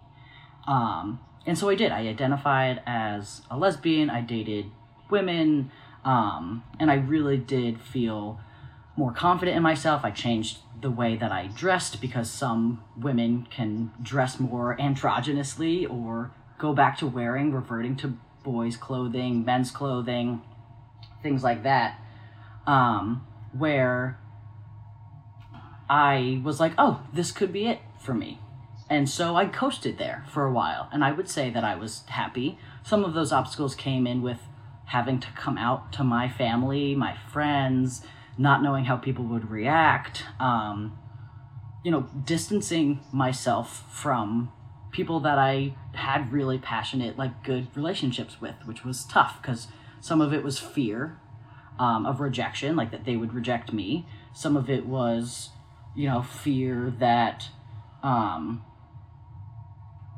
Um, 0.68 1.20
and 1.46 1.58
so 1.58 1.70
I 1.70 1.76
did. 1.76 1.92
I 1.92 2.08
identified 2.08 2.82
as 2.86 3.42
a 3.50 3.58
lesbian. 3.58 4.10
I 4.10 4.22
dated 4.22 4.68
women. 5.10 5.72
Um, 6.06 6.64
and 6.80 6.90
I 6.90 6.96
really 6.96 7.38
did 7.38 7.82
feel 7.82 8.40
more 9.02 9.12
confident 9.12 9.58
in 9.58 9.64
myself. 9.64 10.06
I 10.06 10.12
changed 10.12 10.60
the 10.80 10.92
way 10.92 11.16
that 11.16 11.32
I 11.32 11.48
dressed 11.48 12.00
because 12.00 12.30
some 12.30 12.84
women 12.96 13.48
can 13.50 13.92
dress 14.00 14.40
more 14.40 14.78
androgynously 14.80 15.90
or 15.90 16.32
go 16.60 16.72
back 16.72 17.00
to 17.00 17.08
wearing, 17.08 17.52
reverting 17.52 17.96
to 17.96 18.20
boys' 18.44 18.78
clothing, 18.78 19.44
men's 19.44 19.72
clothing, 19.72 20.44
things 21.24 21.44
like 21.44 21.64
that, 21.64 22.00
um, 22.68 23.26
where 23.58 24.20
I 25.90 26.40
was 26.44 26.60
like, 26.60 26.74
oh, 26.78 27.02
this 27.12 27.32
could 27.32 27.52
be 27.52 27.66
it 27.66 27.80
for 28.00 28.14
me. 28.14 28.40
And 28.88 29.10
so 29.10 29.36
I 29.36 29.46
coasted 29.48 29.98
there 29.98 30.26
for 30.32 30.46
a 30.46 30.54
while, 30.54 30.90
and 30.94 31.04
I 31.04 31.12
would 31.12 31.28
say 31.28 31.50
that 31.50 31.64
I 31.64 31.74
was 31.74 32.04
happy. 32.06 32.60
Some 32.84 33.04
of 33.04 33.16
those 33.16 33.32
obstacles 33.32 33.74
came 33.74 34.06
in 34.06 34.22
with 34.22 34.42
having 34.86 35.20
to 35.22 35.28
come 35.36 35.58
out 35.58 35.92
to 35.94 36.04
my 36.04 36.30
family, 36.30 36.94
my 36.94 37.18
friends, 37.32 38.06
not 38.38 38.64
knowing 38.64 38.86
how 38.86 38.98
people 38.98 39.26
would 39.26 39.50
react, 39.50 40.24
um, 40.40 40.98
you 41.84 41.92
know, 41.92 42.10
distancing 42.24 43.00
myself 43.12 43.86
from 43.92 44.52
people 44.92 45.20
that 45.22 45.38
I 45.38 45.76
had 45.94 46.32
really 46.32 46.58
passionate, 46.58 47.18
like 47.18 47.44
good 47.44 47.68
relationships 47.76 48.40
with, 48.40 48.56
which 48.66 48.84
was 48.84 49.06
tough 49.06 49.42
because 49.42 49.68
some 50.00 50.22
of 50.22 50.34
it 50.34 50.44
was 50.44 50.60
fear 50.60 51.18
um, 51.80 52.06
of 52.06 52.20
rejection, 52.20 52.76
like 52.76 52.92
that 52.92 53.06
they 53.06 53.16
would 53.16 53.34
reject 53.34 53.74
me. 53.74 54.06
Some 54.34 54.56
of 54.56 54.70
it 54.70 54.86
was, 54.86 55.50
you 55.96 56.08
know, 56.08 56.22
fear 56.22 56.94
that, 57.00 57.48
um, 58.04 58.64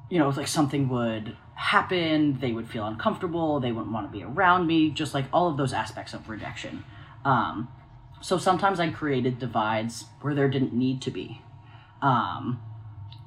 you 0.10 0.20
know, 0.20 0.29
like 0.29 0.48
something 0.48 0.89
would 0.89 1.38
happen, 1.55 2.39
they 2.39 2.51
would 2.51 2.70
feel 2.70 2.86
uncomfortable, 2.86 3.60
they 3.60 3.72
wouldn't 3.72 3.93
want 3.93 4.12
to 4.12 4.17
be 4.17 4.24
around 4.24 4.67
me, 4.67 4.89
just 4.89 5.13
like 5.13 5.25
all 5.32 5.48
of 5.50 5.58
those 5.58 5.74
aspects 5.74 6.13
of 6.13 6.27
rejection. 6.29 6.84
Um, 7.24 7.70
so 8.24 8.38
sometimes 8.38 8.80
I 8.80 8.89
created 8.89 9.38
divides 9.38 10.06
where 10.22 10.34
there 10.34 10.50
didn't 10.50 10.74
need 10.74 11.01
to 11.03 11.12
be. 11.12 11.42
Um, 12.01 12.62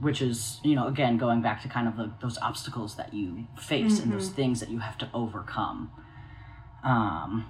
which 0.00 0.20
is, 0.20 0.60
you 0.62 0.74
know, 0.74 0.86
again, 0.86 1.16
going 1.16 1.40
back 1.40 1.62
to 1.62 1.68
kind 1.68 1.88
of 1.88 1.96
the, 1.96 2.12
those 2.20 2.36
obstacles 2.38 2.96
that 2.96 3.14
you 3.14 3.46
face 3.58 3.94
mm-hmm. 3.94 4.04
and 4.04 4.12
those 4.12 4.26
mm-hmm. 4.26 4.36
things 4.36 4.60
that 4.60 4.70
you 4.70 4.80
have 4.80 4.98
to 4.98 5.08
overcome. 5.14 5.90
Um, 6.84 7.46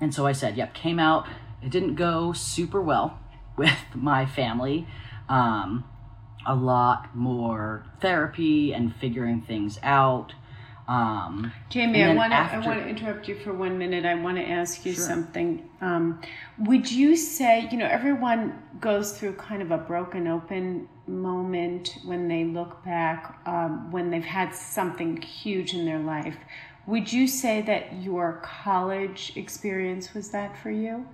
and 0.00 0.14
so 0.14 0.26
I 0.26 0.32
said, 0.32 0.56
yep, 0.56 0.74
came 0.74 0.98
out. 0.98 1.26
It 1.62 1.70
didn't 1.70 1.94
go 1.96 2.32
super 2.32 2.80
well 2.80 3.18
with 3.56 3.78
my 3.94 4.26
family. 4.26 4.86
Um, 5.28 5.84
a 6.46 6.54
lot 6.54 7.14
more 7.16 7.86
therapy 8.00 8.72
and 8.72 8.94
figuring 8.94 9.40
things 9.40 9.78
out. 9.82 10.34
Um, 10.86 11.50
Jamie, 11.70 12.04
I 12.04 12.14
want 12.14 12.32
to 12.32 12.36
after... 12.36 12.56
I 12.58 12.66
want 12.66 12.80
to 12.80 12.88
interrupt 12.88 13.26
you 13.26 13.36
for 13.36 13.54
one 13.54 13.78
minute. 13.78 14.04
I 14.04 14.14
want 14.16 14.36
to 14.36 14.44
ask 14.44 14.84
you 14.84 14.92
sure. 14.92 15.02
something. 15.02 15.68
Um, 15.80 16.20
would 16.58 16.90
you 16.90 17.16
say 17.16 17.68
you 17.70 17.78
know 17.78 17.86
everyone 17.86 18.62
goes 18.80 19.18
through 19.18 19.34
kind 19.34 19.62
of 19.62 19.70
a 19.70 19.78
broken 19.78 20.28
open 20.28 20.88
moment 21.06 21.96
when 22.04 22.28
they 22.28 22.44
look 22.44 22.84
back 22.84 23.40
um, 23.46 23.90
when 23.90 24.10
they've 24.10 24.22
had 24.22 24.54
something 24.54 25.20
huge 25.22 25.72
in 25.72 25.86
their 25.86 26.00
life? 26.00 26.36
Would 26.86 27.10
you 27.10 27.28
say 27.28 27.62
that 27.62 28.02
your 28.02 28.42
college 28.44 29.32
experience 29.36 30.12
was 30.12 30.32
that 30.32 30.54
for 30.58 30.70
you? 30.70 31.06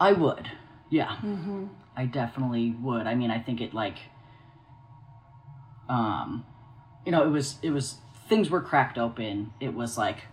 I 0.00 0.10
would. 0.10 0.50
Yeah. 0.90 1.16
Mm-hmm. 1.22 1.66
I 1.96 2.06
definitely 2.06 2.74
would. 2.82 3.06
I 3.06 3.14
mean, 3.14 3.30
I 3.30 3.38
think 3.38 3.60
it 3.60 3.72
like 3.72 3.98
um 5.88 6.44
you 7.06 7.12
know, 7.12 7.24
it 7.24 7.30
was 7.30 7.56
it 7.62 7.70
was 7.70 7.96
things 8.28 8.50
were 8.50 8.60
cracked 8.60 8.98
open. 8.98 9.52
It 9.60 9.72
was 9.72 9.96
like 9.96 10.24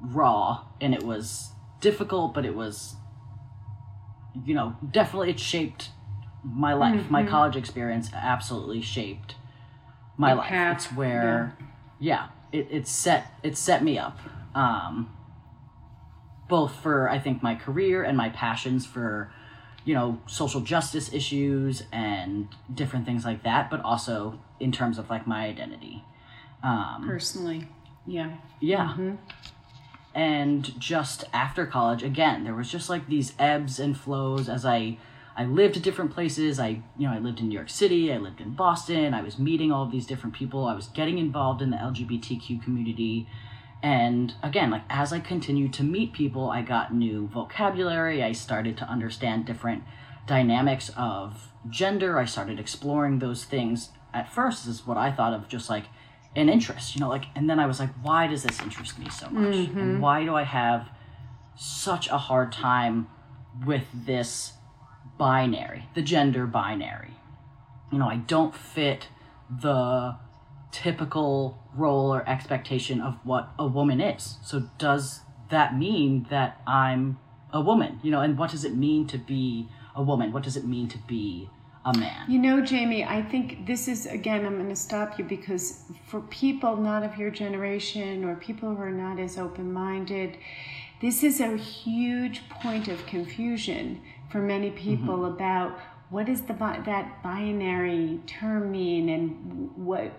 raw 0.00 0.64
and 0.80 0.94
it 0.94 1.02
was 1.02 1.50
difficult, 1.80 2.34
but 2.34 2.44
it 2.44 2.56
was 2.56 2.96
you 4.44 4.54
know, 4.54 4.76
definitely 4.90 5.30
it 5.30 5.38
shaped 5.38 5.90
my 6.42 6.72
life. 6.72 7.00
Mm-hmm. 7.02 7.12
My 7.12 7.24
college 7.24 7.56
experience 7.56 8.10
absolutely 8.14 8.80
shaped 8.80 9.34
my 10.16 10.32
life. 10.32 10.50
It's 10.50 10.86
where 10.86 11.56
yeah, 11.98 12.28
yeah 12.52 12.58
it, 12.60 12.68
it 12.70 12.88
set 12.88 13.38
it 13.42 13.56
set 13.56 13.84
me 13.84 13.98
up. 13.98 14.18
Um 14.54 15.14
both 16.48 16.74
for 16.82 17.08
I 17.08 17.18
think 17.18 17.42
my 17.42 17.54
career 17.54 18.02
and 18.02 18.16
my 18.16 18.30
passions 18.30 18.86
for 18.86 19.32
you 19.84 19.94
know 19.94 20.20
social 20.26 20.60
justice 20.60 21.12
issues 21.12 21.84
and 21.92 22.48
different 22.72 23.06
things 23.06 23.24
like 23.24 23.42
that 23.42 23.70
but 23.70 23.80
also 23.80 24.38
in 24.58 24.70
terms 24.72 24.98
of 24.98 25.08
like 25.10 25.26
my 25.26 25.46
identity. 25.46 26.04
Um, 26.62 27.04
personally. 27.06 27.66
Yeah. 28.06 28.36
Yeah. 28.60 28.88
Mm-hmm. 28.88 29.14
and 30.14 30.78
just 30.78 31.24
after 31.32 31.64
college 31.66 32.02
again 32.02 32.44
there 32.44 32.54
was 32.54 32.70
just 32.70 32.90
like 32.90 33.08
these 33.08 33.32
ebbs 33.38 33.78
and 33.78 33.96
flows 33.96 34.48
as 34.48 34.64
i 34.64 34.98
i 35.36 35.44
lived 35.44 35.76
at 35.76 35.82
different 35.82 36.10
places. 36.12 36.58
I 36.58 36.82
you 36.98 37.06
know 37.08 37.12
i 37.12 37.18
lived 37.18 37.40
in 37.40 37.48
new 37.48 37.54
york 37.54 37.70
city. 37.70 38.12
I 38.12 38.18
lived 38.18 38.40
in 38.40 38.50
boston. 38.54 39.14
I 39.14 39.22
was 39.22 39.38
meeting 39.38 39.70
all 39.72 39.84
of 39.84 39.92
these 39.92 40.06
different 40.06 40.34
people. 40.34 40.66
I 40.66 40.74
was 40.74 40.88
getting 40.88 41.18
involved 41.18 41.62
in 41.62 41.70
the 41.70 41.76
lgbtq 41.76 42.62
community 42.62 43.26
and 43.82 44.34
again, 44.42 44.70
like 44.70 44.82
as 44.90 45.12
I 45.12 45.20
continued 45.20 45.72
to 45.74 45.82
meet 45.82 46.12
people, 46.12 46.50
I 46.50 46.62
got 46.62 46.94
new 46.94 47.28
vocabulary. 47.28 48.22
I 48.22 48.32
started 48.32 48.76
to 48.78 48.84
understand 48.84 49.46
different 49.46 49.84
dynamics 50.26 50.90
of 50.96 51.48
gender. 51.68 52.18
I 52.18 52.24
started 52.24 52.60
exploring 52.60 53.18
those 53.18 53.44
things. 53.44 53.90
At 54.12 54.32
first, 54.32 54.66
is 54.66 54.86
what 54.86 54.96
I 54.96 55.10
thought 55.12 55.32
of 55.32 55.48
just 55.48 55.70
like 55.70 55.84
an 56.36 56.48
interest, 56.48 56.94
you 56.94 57.00
know, 57.00 57.08
like, 57.08 57.24
and 57.34 57.48
then 57.48 57.58
I 57.58 57.66
was 57.66 57.80
like, 57.80 57.90
why 58.02 58.26
does 58.26 58.42
this 58.42 58.60
interest 58.60 58.98
me 58.98 59.08
so 59.08 59.28
much? 59.30 59.54
Mm-hmm. 59.54 59.78
And 59.78 60.02
why 60.02 60.24
do 60.24 60.34
I 60.34 60.44
have 60.44 60.88
such 61.56 62.08
a 62.08 62.18
hard 62.18 62.52
time 62.52 63.08
with 63.66 63.84
this 63.92 64.52
binary, 65.18 65.88
the 65.94 66.02
gender 66.02 66.46
binary? 66.46 67.14
You 67.90 67.98
know, 67.98 68.08
I 68.08 68.16
don't 68.16 68.54
fit 68.54 69.08
the 69.50 70.16
typical 70.70 71.59
role 71.76 72.12
or 72.14 72.28
expectation 72.28 73.00
of 73.00 73.18
what 73.24 73.50
a 73.58 73.66
woman 73.66 74.00
is. 74.00 74.36
So 74.42 74.70
does 74.78 75.20
that 75.50 75.76
mean 75.76 76.26
that 76.30 76.60
I'm 76.66 77.18
a 77.52 77.60
woman? 77.60 78.00
You 78.02 78.10
know, 78.10 78.20
and 78.20 78.38
what 78.38 78.50
does 78.50 78.64
it 78.64 78.74
mean 78.74 79.06
to 79.08 79.18
be 79.18 79.68
a 79.94 80.02
woman? 80.02 80.32
What 80.32 80.42
does 80.42 80.56
it 80.56 80.64
mean 80.64 80.88
to 80.88 80.98
be 80.98 81.50
a 81.84 81.96
man? 81.96 82.30
You 82.30 82.38
know, 82.38 82.60
Jamie, 82.60 83.04
I 83.04 83.22
think 83.22 83.66
this 83.66 83.88
is 83.88 84.06
again 84.06 84.44
I'm 84.44 84.56
going 84.56 84.68
to 84.68 84.76
stop 84.76 85.18
you 85.18 85.24
because 85.24 85.84
for 86.06 86.20
people 86.22 86.76
not 86.76 87.02
of 87.02 87.16
your 87.16 87.30
generation 87.30 88.24
or 88.24 88.36
people 88.36 88.74
who 88.74 88.82
are 88.82 88.90
not 88.90 89.18
as 89.18 89.38
open-minded, 89.38 90.36
this 91.00 91.22
is 91.22 91.40
a 91.40 91.56
huge 91.56 92.48
point 92.48 92.88
of 92.88 93.04
confusion 93.06 94.00
for 94.30 94.38
many 94.38 94.70
people 94.70 95.18
mm-hmm. 95.18 95.34
about 95.34 95.78
what 96.10 96.26
does 96.26 96.42
the 96.42 96.52
that 96.52 97.22
binary 97.22 98.20
term 98.26 98.72
mean 98.72 99.08
and 99.08 99.70
what 99.76 100.12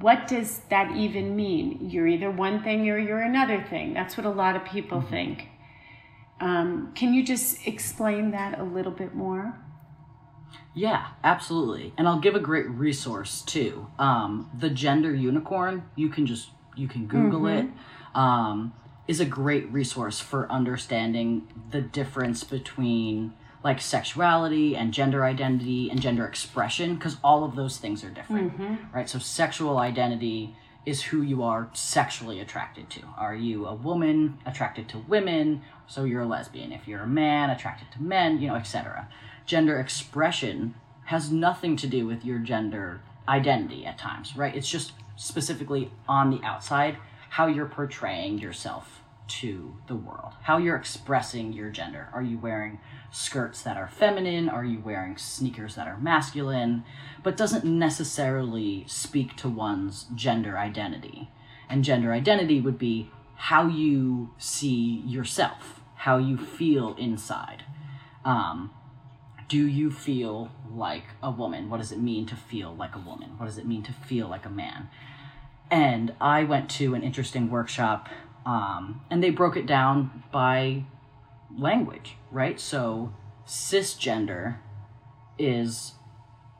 what 0.00 0.26
does 0.26 0.60
that 0.70 0.96
even 0.96 1.36
mean? 1.36 1.90
You're 1.90 2.06
either 2.06 2.30
one 2.30 2.62
thing 2.62 2.88
or 2.88 2.98
you're 2.98 3.20
another 3.20 3.64
thing. 3.68 3.94
That's 3.94 4.16
what 4.16 4.26
a 4.26 4.30
lot 4.30 4.56
of 4.56 4.64
people 4.64 5.00
mm-hmm. 5.00 5.10
think. 5.10 5.48
Um, 6.40 6.92
can 6.94 7.14
you 7.14 7.24
just 7.24 7.66
explain 7.66 8.32
that 8.32 8.58
a 8.58 8.64
little 8.64 8.92
bit 8.92 9.14
more? 9.14 9.58
Yeah 10.74 11.08
absolutely. 11.22 11.92
And 11.96 12.08
i'll 12.08 12.18
give 12.18 12.34
a 12.34 12.40
great 12.40 12.68
resource 12.68 13.42
too. 13.42 13.88
Um, 13.98 14.50
the 14.58 14.70
gender 14.70 15.14
unicorn 15.14 15.84
you 15.94 16.08
can 16.08 16.26
just 16.26 16.50
you 16.76 16.88
can 16.88 17.06
google 17.06 17.42
mm-hmm. 17.42 17.68
it 17.68 17.74
um, 18.14 18.72
is 19.06 19.20
a 19.20 19.24
great 19.24 19.70
resource 19.72 20.20
for 20.20 20.50
understanding 20.50 21.48
the 21.70 21.80
difference 21.80 22.44
between 22.44 23.34
like 23.64 23.80
sexuality 23.80 24.76
and 24.76 24.92
gender 24.92 25.24
identity 25.24 25.88
and 25.90 26.00
gender 26.00 26.26
expression 26.26 26.94
because 26.94 27.16
all 27.22 27.44
of 27.44 27.54
those 27.54 27.78
things 27.78 28.02
are 28.02 28.10
different 28.10 28.58
mm-hmm. 28.58 28.96
right? 28.96 29.08
So 29.08 29.18
sexual 29.18 29.78
identity 29.78 30.56
is 30.84 31.02
who 31.02 31.22
you 31.22 31.44
are 31.44 31.70
sexually 31.72 32.40
attracted 32.40 32.90
to. 32.90 33.02
Are 33.16 33.36
you 33.36 33.66
a 33.66 33.74
woman 33.74 34.38
attracted 34.44 34.88
to 34.88 34.98
women? 34.98 35.62
So 35.86 36.02
you're 36.02 36.22
a 36.22 36.26
lesbian. 36.26 36.72
If 36.72 36.88
you're 36.88 37.02
a 37.02 37.06
man 37.06 37.50
attracted 37.50 37.92
to 37.92 38.02
men 38.02 38.40
you 38.40 38.48
know 38.48 38.56
etc 38.56 39.08
gender 39.44 39.78
expression 39.80 40.74
has 41.06 41.30
nothing 41.30 41.76
to 41.76 41.86
do 41.86 42.06
with 42.06 42.24
your 42.24 42.38
gender 42.38 43.00
identity 43.28 43.84
at 43.86 43.98
times 43.98 44.36
right? 44.36 44.54
It's 44.54 44.68
just 44.68 44.92
specifically 45.16 45.90
on 46.08 46.30
the 46.30 46.42
outside 46.42 46.96
how 47.30 47.46
you're 47.46 47.66
portraying 47.66 48.38
yourself 48.38 49.01
to 49.28 49.76
the 49.86 49.96
world 49.96 50.32
how 50.42 50.58
you're 50.58 50.76
expressing 50.76 51.52
your 51.52 51.70
gender 51.70 52.08
are 52.12 52.22
you 52.22 52.38
wearing 52.38 52.78
skirts 53.12 53.62
that 53.62 53.76
are 53.76 53.88
feminine? 53.88 54.48
Are 54.48 54.64
you 54.64 54.80
wearing 54.80 55.16
sneakers 55.16 55.76
that 55.76 55.86
are 55.86 55.98
masculine? 55.98 56.82
But 57.22 57.36
doesn't 57.36 57.64
necessarily 57.64 58.84
speak 58.88 59.36
to 59.36 59.48
one's 59.48 60.06
gender 60.14 60.58
identity. 60.58 61.30
And 61.68 61.84
gender 61.84 62.12
identity 62.12 62.60
would 62.60 62.78
be 62.78 63.10
how 63.36 63.68
you 63.68 64.30
see 64.38 65.02
yourself, 65.06 65.80
how 65.94 66.16
you 66.16 66.38
feel 66.38 66.94
inside. 66.96 67.64
Um, 68.24 68.70
do 69.48 69.66
you 69.66 69.90
feel 69.90 70.50
like 70.70 71.04
a 71.22 71.30
woman? 71.30 71.68
What 71.68 71.78
does 71.78 71.92
it 71.92 71.98
mean 71.98 72.24
to 72.26 72.36
feel 72.36 72.74
like 72.74 72.96
a 72.96 72.98
woman? 72.98 73.32
What 73.36 73.46
does 73.46 73.58
it 73.58 73.66
mean 73.66 73.82
to 73.84 73.92
feel 73.92 74.26
like 74.26 74.46
a 74.46 74.50
man? 74.50 74.88
And 75.70 76.14
I 76.20 76.44
went 76.44 76.70
to 76.72 76.94
an 76.94 77.02
interesting 77.02 77.50
workshop, 77.50 78.08
um, 78.44 79.00
and 79.10 79.22
they 79.22 79.30
broke 79.30 79.56
it 79.56 79.66
down 79.66 80.24
by 80.32 80.84
language, 81.56 82.16
right? 82.30 82.58
So 82.58 83.12
cisgender 83.46 84.56
is 85.38 85.92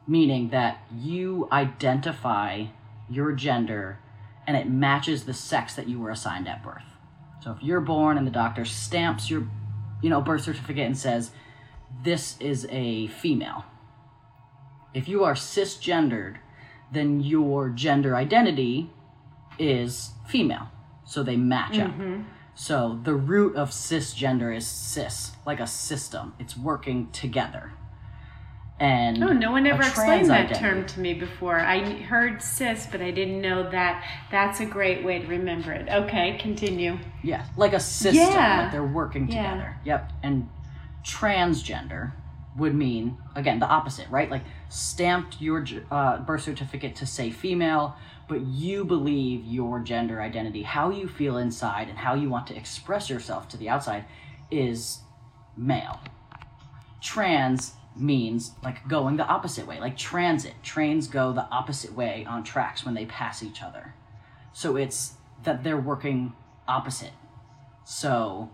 meaning 0.06 0.48
that 0.50 0.84
you 0.94 1.48
identify 1.52 2.66
your 3.08 3.32
gender 3.32 3.98
and 4.46 4.56
it 4.56 4.68
matches 4.68 5.24
the 5.24 5.34
sex 5.34 5.74
that 5.74 5.88
you 5.88 6.00
were 6.00 6.10
assigned 6.10 6.48
at 6.48 6.62
birth. 6.62 6.82
So 7.42 7.52
if 7.52 7.62
you're 7.62 7.80
born 7.80 8.18
and 8.18 8.26
the 8.26 8.30
doctor 8.30 8.64
stamps 8.64 9.30
your 9.30 9.48
you 10.02 10.10
know 10.10 10.20
birth 10.20 10.42
certificate 10.42 10.86
and 10.86 10.98
says 10.98 11.30
this 12.02 12.36
is 12.40 12.66
a 12.70 13.06
female. 13.08 13.64
If 14.94 15.08
you 15.08 15.24
are 15.24 15.34
cisgendered, 15.34 16.36
then 16.92 17.20
your 17.20 17.68
gender 17.70 18.16
identity 18.16 18.90
is 19.58 20.10
female. 20.26 20.71
So 21.12 21.22
they 21.22 21.36
match 21.36 21.74
mm-hmm. 21.74 22.20
up. 22.20 22.26
So 22.54 22.98
the 23.02 23.12
root 23.14 23.54
of 23.54 23.70
cisgender 23.70 24.56
is 24.56 24.66
cis, 24.66 25.32
like 25.44 25.60
a 25.60 25.66
system. 25.66 26.32
It's 26.38 26.56
working 26.56 27.10
together. 27.12 27.72
and 28.80 29.22
Oh, 29.22 29.32
no 29.34 29.52
one 29.52 29.66
ever 29.66 29.82
explained 29.82 30.30
that 30.30 30.46
identity. 30.46 30.60
term 30.60 30.86
to 30.86 31.00
me 31.00 31.12
before. 31.12 31.60
I 31.60 31.84
heard 31.84 32.40
cis, 32.42 32.88
but 32.90 33.02
I 33.02 33.10
didn't 33.10 33.42
know 33.42 33.70
that. 33.70 34.02
That's 34.30 34.60
a 34.60 34.64
great 34.64 35.04
way 35.04 35.18
to 35.18 35.26
remember 35.26 35.72
it. 35.72 35.86
Okay, 35.86 36.38
continue. 36.40 36.98
Yeah, 37.22 37.44
like 37.58 37.74
a 37.74 37.80
system, 37.80 38.32
Yeah. 38.32 38.62
like 38.62 38.72
they're 38.72 38.82
working 38.82 39.26
together. 39.26 39.76
Yeah. 39.84 39.98
Yep. 39.98 40.12
And 40.22 40.48
transgender 41.04 42.12
would 42.56 42.74
mean 42.74 43.18
again 43.34 43.58
the 43.58 43.66
opposite, 43.66 44.08
right? 44.08 44.30
Like 44.30 44.44
stamped 44.70 45.40
your 45.42 45.64
uh, 45.90 46.18
birth 46.18 46.42
certificate 46.42 46.96
to 46.96 47.06
say 47.06 47.30
female, 47.30 47.96
but 48.32 48.46
you 48.46 48.82
believe 48.82 49.44
your 49.44 49.78
gender 49.80 50.22
identity, 50.22 50.62
how 50.62 50.88
you 50.88 51.06
feel 51.06 51.36
inside, 51.36 51.90
and 51.90 51.98
how 51.98 52.14
you 52.14 52.30
want 52.30 52.46
to 52.46 52.56
express 52.56 53.10
yourself 53.10 53.46
to 53.46 53.58
the 53.58 53.68
outside, 53.68 54.06
is 54.50 55.00
male. 55.54 56.00
Trans 57.02 57.74
means 57.94 58.52
like 58.64 58.88
going 58.88 59.18
the 59.18 59.26
opposite 59.26 59.66
way, 59.66 59.78
like 59.78 59.98
transit. 59.98 60.54
Trains 60.62 61.08
go 61.08 61.34
the 61.34 61.46
opposite 61.50 61.92
way 61.92 62.24
on 62.26 62.42
tracks 62.42 62.86
when 62.86 62.94
they 62.94 63.04
pass 63.04 63.42
each 63.42 63.62
other. 63.62 63.92
So 64.54 64.76
it's 64.76 65.16
that 65.42 65.62
they're 65.62 65.76
working 65.76 66.32
opposite. 66.66 67.12
So 67.84 68.50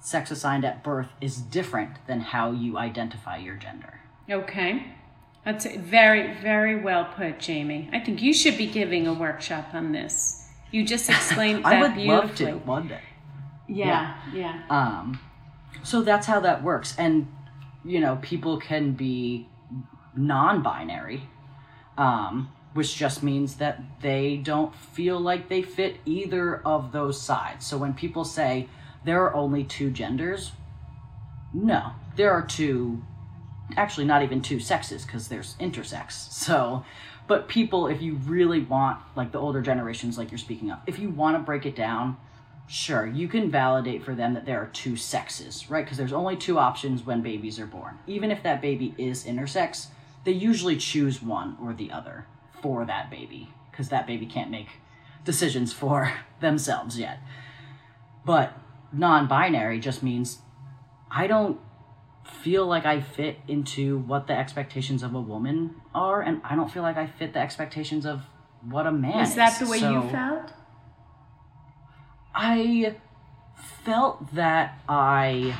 sex 0.00 0.32
assigned 0.32 0.64
at 0.64 0.82
birth 0.82 1.10
is 1.20 1.36
different 1.36 2.04
than 2.08 2.22
how 2.22 2.50
you 2.50 2.76
identify 2.76 3.36
your 3.36 3.54
gender. 3.54 4.00
Okay. 4.28 4.95
That's 5.46 5.64
very, 5.64 6.34
very 6.34 6.74
well 6.74 7.04
put, 7.16 7.38
Jamie. 7.38 7.88
I 7.92 8.00
think 8.00 8.20
you 8.20 8.34
should 8.34 8.58
be 8.58 8.66
giving 8.66 9.06
a 9.06 9.14
workshop 9.14 9.68
on 9.72 9.92
this. 9.92 10.48
You 10.72 10.84
just 10.84 11.08
explained 11.16 11.64
that 11.64 11.94
beautifully. 11.94 12.10
I 12.10 12.14
would 12.14 12.26
love 12.26 12.36
to 12.62 12.66
one 12.66 12.88
day. 12.88 13.00
Yeah, 13.68 14.16
yeah. 14.34 14.62
Um, 14.68 15.20
so 15.84 16.02
that's 16.02 16.26
how 16.26 16.40
that 16.40 16.64
works. 16.64 16.96
And, 16.98 17.28
you 17.84 18.00
know, 18.00 18.18
people 18.22 18.58
can 18.58 18.92
be 18.92 19.48
non 20.16 20.62
binary, 20.62 21.22
um, 21.96 22.50
which 22.74 22.96
just 22.96 23.22
means 23.22 23.54
that 23.56 23.80
they 24.00 24.38
don't 24.38 24.74
feel 24.74 25.20
like 25.20 25.48
they 25.48 25.62
fit 25.62 25.98
either 26.04 26.60
of 26.66 26.90
those 26.90 27.20
sides. 27.20 27.64
So 27.64 27.78
when 27.78 27.94
people 27.94 28.24
say 28.24 28.68
there 29.04 29.22
are 29.22 29.34
only 29.34 29.62
two 29.62 29.90
genders, 29.90 30.50
no, 31.54 31.92
there 32.16 32.32
are 32.32 32.42
two, 32.42 33.02
actually, 33.76 34.06
not 34.06 34.22
even 34.22 34.42
two 34.42 34.60
sexes 34.60 35.04
because 35.04 35.28
there's 35.28 35.54
intersex. 35.60 36.12
So, 36.46 36.84
but 37.26 37.48
people, 37.48 37.88
if 37.88 38.00
you 38.00 38.14
really 38.14 38.60
want, 38.60 39.00
like 39.16 39.32
the 39.32 39.40
older 39.40 39.60
generations, 39.60 40.16
like 40.16 40.30
you're 40.30 40.38
speaking 40.38 40.70
of, 40.70 40.78
if 40.86 41.00
you 41.00 41.10
want 41.10 41.36
to 41.36 41.42
break 41.42 41.66
it 41.66 41.74
down, 41.74 42.16
Sure, 42.68 43.06
you 43.06 43.28
can 43.28 43.48
validate 43.48 44.02
for 44.02 44.14
them 44.14 44.34
that 44.34 44.44
there 44.44 44.60
are 44.60 44.66
two 44.66 44.96
sexes, 44.96 45.70
right? 45.70 45.84
Because 45.84 45.98
there's 45.98 46.12
only 46.12 46.36
two 46.36 46.58
options 46.58 47.06
when 47.06 47.22
babies 47.22 47.60
are 47.60 47.66
born. 47.66 47.98
Even 48.08 48.32
if 48.32 48.42
that 48.42 48.60
baby 48.60 48.92
is 48.98 49.24
intersex, 49.24 49.86
they 50.24 50.32
usually 50.32 50.76
choose 50.76 51.22
one 51.22 51.56
or 51.62 51.72
the 51.72 51.92
other 51.92 52.26
for 52.60 52.84
that 52.84 53.08
baby, 53.08 53.50
because 53.70 53.88
that 53.90 54.06
baby 54.06 54.26
can't 54.26 54.50
make 54.50 54.80
decisions 55.24 55.72
for 55.72 56.12
themselves 56.40 56.98
yet. 56.98 57.20
But 58.24 58.52
non 58.92 59.28
binary 59.28 59.78
just 59.78 60.02
means 60.02 60.38
I 61.08 61.28
don't 61.28 61.60
feel 62.42 62.66
like 62.66 62.86
I 62.86 63.00
fit 63.00 63.38
into 63.48 63.98
what 63.98 64.26
the 64.26 64.34
expectations 64.34 65.02
of 65.02 65.14
a 65.14 65.20
woman 65.20 65.76
are, 65.94 66.22
and 66.22 66.40
I 66.44 66.56
don't 66.56 66.70
feel 66.70 66.82
like 66.82 66.96
I 66.96 67.06
fit 67.06 67.32
the 67.32 67.40
expectations 67.40 68.06
of 68.06 68.22
what 68.62 68.86
a 68.86 68.92
man 68.92 69.22
is. 69.22 69.30
Is 69.30 69.34
that 69.36 69.58
the 69.58 69.66
way 69.66 69.78
you 69.78 70.02
felt? 70.10 70.52
I 72.34 72.96
felt 73.84 74.34
that 74.34 74.78
I 74.88 75.56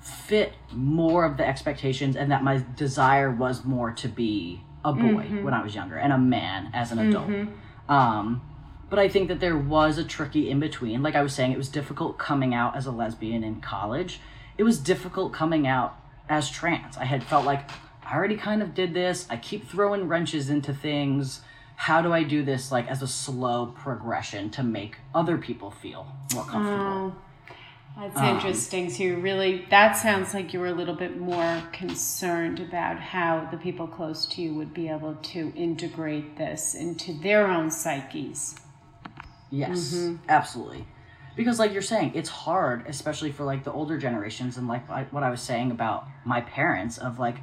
fit 0.00 0.52
more 0.72 1.24
of 1.24 1.36
the 1.36 1.46
expectations 1.46 2.14
and 2.16 2.30
that 2.30 2.44
my 2.44 2.62
desire 2.76 3.30
was 3.30 3.64
more 3.64 3.90
to 3.92 4.08
be 4.08 4.60
a 4.84 4.92
boy 4.92 5.24
when 5.42 5.54
I 5.54 5.62
was 5.62 5.74
younger 5.74 5.96
and 5.96 6.12
a 6.12 6.18
man 6.18 6.70
as 6.74 6.92
an 6.92 6.98
adult. 6.98 7.30
Um, 7.88 8.42
but 8.90 8.98
I 8.98 9.08
think 9.08 9.28
that 9.28 9.40
there 9.40 9.56
was 9.56 9.98
a 9.98 10.04
tricky 10.04 10.50
in 10.50 10.60
between. 10.60 11.02
Like 11.02 11.14
I 11.14 11.22
was 11.22 11.34
saying, 11.34 11.52
it 11.52 11.58
was 11.58 11.68
difficult 11.68 12.18
coming 12.18 12.54
out 12.54 12.76
as 12.76 12.86
a 12.86 12.90
lesbian 12.92 13.42
in 13.42 13.60
college. 13.60 14.20
It 14.58 14.64
was 14.64 14.78
difficult 14.78 15.32
coming 15.32 15.66
out 15.66 15.96
as 16.28 16.50
trans. 16.50 16.96
I 16.96 17.04
had 17.04 17.24
felt 17.24 17.46
like 17.46 17.70
I 18.04 18.14
already 18.14 18.36
kind 18.36 18.62
of 18.62 18.74
did 18.74 18.92
this. 18.92 19.26
I 19.30 19.36
keep 19.36 19.68
throwing 19.68 20.08
wrenches 20.08 20.50
into 20.50 20.74
things. 20.74 21.40
How 21.76 22.02
do 22.02 22.12
I 22.12 22.24
do 22.24 22.42
this 22.42 22.72
like 22.72 22.88
as 22.88 23.00
a 23.02 23.06
slow 23.06 23.66
progression 23.66 24.50
to 24.50 24.62
make 24.64 24.96
other 25.14 25.38
people 25.38 25.70
feel 25.70 26.06
more 26.34 26.44
comfortable? 26.44 27.14
Oh, 27.16 28.00
that's 28.00 28.16
Um, 28.18 28.34
interesting. 28.36 28.90
So 28.90 29.04
you 29.04 29.16
really, 29.20 29.64
that 29.70 29.92
sounds 29.92 30.34
like 30.34 30.52
you 30.52 30.58
were 30.60 30.66
a 30.66 30.72
little 30.74 30.94
bit 30.96 31.20
more 31.20 31.62
concerned 31.72 32.58
about 32.58 32.98
how 32.98 33.46
the 33.50 33.56
people 33.56 33.86
close 33.86 34.26
to 34.26 34.42
you 34.42 34.54
would 34.54 34.74
be 34.74 34.88
able 34.88 35.14
to 35.14 35.52
integrate 35.54 36.36
this 36.36 36.74
into 36.74 37.12
their 37.12 37.46
own 37.46 37.70
psyches. 37.70 38.56
Yes, 39.50 40.10
absolutely. 40.28 40.84
Because, 41.38 41.60
like 41.60 41.72
you're 41.72 41.82
saying, 41.82 42.10
it's 42.16 42.28
hard, 42.28 42.84
especially 42.88 43.30
for 43.30 43.44
like 43.44 43.62
the 43.62 43.70
older 43.70 43.96
generations, 43.96 44.56
and 44.56 44.66
like 44.66 44.90
I, 44.90 45.04
what 45.12 45.22
I 45.22 45.30
was 45.30 45.40
saying 45.40 45.70
about 45.70 46.04
my 46.24 46.40
parents 46.40 46.98
of 46.98 47.20
like 47.20 47.36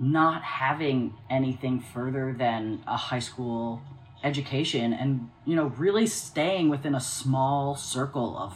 not 0.00 0.42
having 0.42 1.12
anything 1.28 1.78
further 1.78 2.32
than 2.32 2.82
a 2.86 2.96
high 2.96 3.18
school 3.18 3.82
education, 4.24 4.94
and 4.94 5.28
you 5.44 5.54
know, 5.54 5.66
really 5.66 6.06
staying 6.06 6.70
within 6.70 6.94
a 6.94 7.00
small 7.00 7.76
circle 7.76 8.34
of 8.38 8.54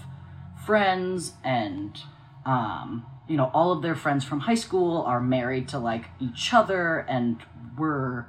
friends, 0.65 1.35
and 1.45 2.01
um, 2.47 3.05
you 3.29 3.37
know, 3.37 3.51
all 3.53 3.73
of 3.73 3.83
their 3.83 3.95
friends 3.95 4.25
from 4.25 4.41
high 4.41 4.55
school 4.55 5.03
are 5.03 5.21
married 5.21 5.69
to 5.69 5.79
like 5.79 6.07
each 6.19 6.55
other, 6.55 7.01
and 7.11 7.37
we're 7.77 8.25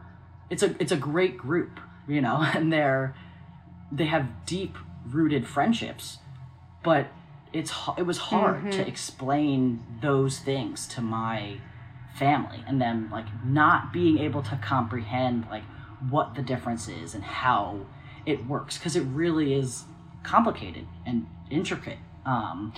it's 0.49 0.61
a 0.61 0.75
it's 0.77 0.91
a 0.91 0.97
great 0.97 1.37
group, 1.37 1.79
you 2.05 2.19
know, 2.19 2.45
and 2.53 2.73
they're 2.73 3.15
they 3.93 4.07
have 4.07 4.27
deep 4.45 4.75
rooted 5.09 5.47
friendships 5.47 6.17
but 6.83 7.07
it's 7.53 7.73
it 7.97 8.03
was 8.05 8.17
hard 8.17 8.71
to 8.71 8.87
explain 8.87 9.83
those 10.01 10.39
things 10.39 10.87
to 10.87 11.01
my 11.01 11.57
family 12.15 12.63
and 12.67 12.81
them 12.81 13.09
like 13.11 13.25
not 13.45 13.91
being 13.93 14.17
able 14.19 14.41
to 14.41 14.55
comprehend 14.57 15.45
like 15.49 15.63
what 16.09 16.35
the 16.35 16.41
difference 16.41 16.87
is 16.87 17.13
and 17.13 17.23
how 17.23 17.79
it 18.25 18.45
works 18.47 18.77
because 18.77 18.95
it 18.95 19.01
really 19.01 19.53
is 19.53 19.83
complicated 20.23 20.85
and 21.05 21.25
intricate 21.49 21.97
um 22.25 22.73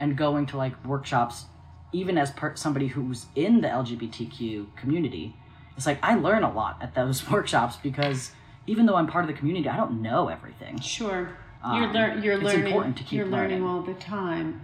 and 0.00 0.16
going 0.16 0.44
to 0.46 0.56
like 0.56 0.84
workshops 0.84 1.46
even 1.92 2.16
as 2.18 2.30
per- 2.32 2.56
somebody 2.56 2.88
who's 2.88 3.26
in 3.34 3.60
the 3.60 3.68
lgbtq 3.68 4.66
community 4.76 5.34
it's 5.76 5.86
like 5.86 5.98
i 6.02 6.14
learn 6.14 6.42
a 6.42 6.52
lot 6.52 6.76
at 6.82 6.94
those 6.94 7.28
workshops 7.30 7.76
because 7.82 8.32
even 8.66 8.86
though 8.86 8.96
i'm 8.96 9.06
part 9.06 9.24
of 9.24 9.28
the 9.28 9.36
community 9.36 9.68
i 9.68 9.76
don't 9.76 10.00
know 10.02 10.28
everything 10.28 10.78
Sure. 10.80 11.36
You're 11.64 11.84
Um, 11.86 11.92
lear- 11.92 12.18
you're 12.18 12.34
it's 12.34 12.42
learning. 12.44 12.66
important 12.66 12.96
to 12.98 13.02
keep 13.04 13.12
you're 13.12 13.26
learning 13.26 13.62
learning. 13.62 13.68
all 13.68 13.82
the 13.82 13.94
time. 13.94 14.60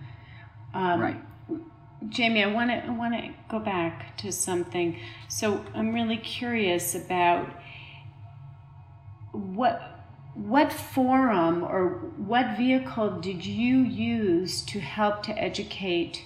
Um, 0.74 1.00
right 1.00 1.20
Jamie, 2.08 2.44
I 2.44 2.46
want 2.52 2.70
to 2.70 2.76
I 2.86 2.90
want 2.90 3.14
to 3.14 3.30
go 3.48 3.58
back 3.58 4.16
to 4.18 4.30
something. 4.30 4.98
So 5.28 5.64
I'm 5.74 5.92
really 5.92 6.16
curious 6.16 6.94
about 6.94 7.48
what 9.32 9.94
what 10.34 10.72
forum 10.72 11.64
or 11.64 11.88
what 12.16 12.56
vehicle 12.56 13.18
did 13.20 13.44
you 13.44 13.78
use 13.78 14.62
to 14.62 14.78
help 14.78 15.22
to 15.24 15.32
educate 15.32 16.22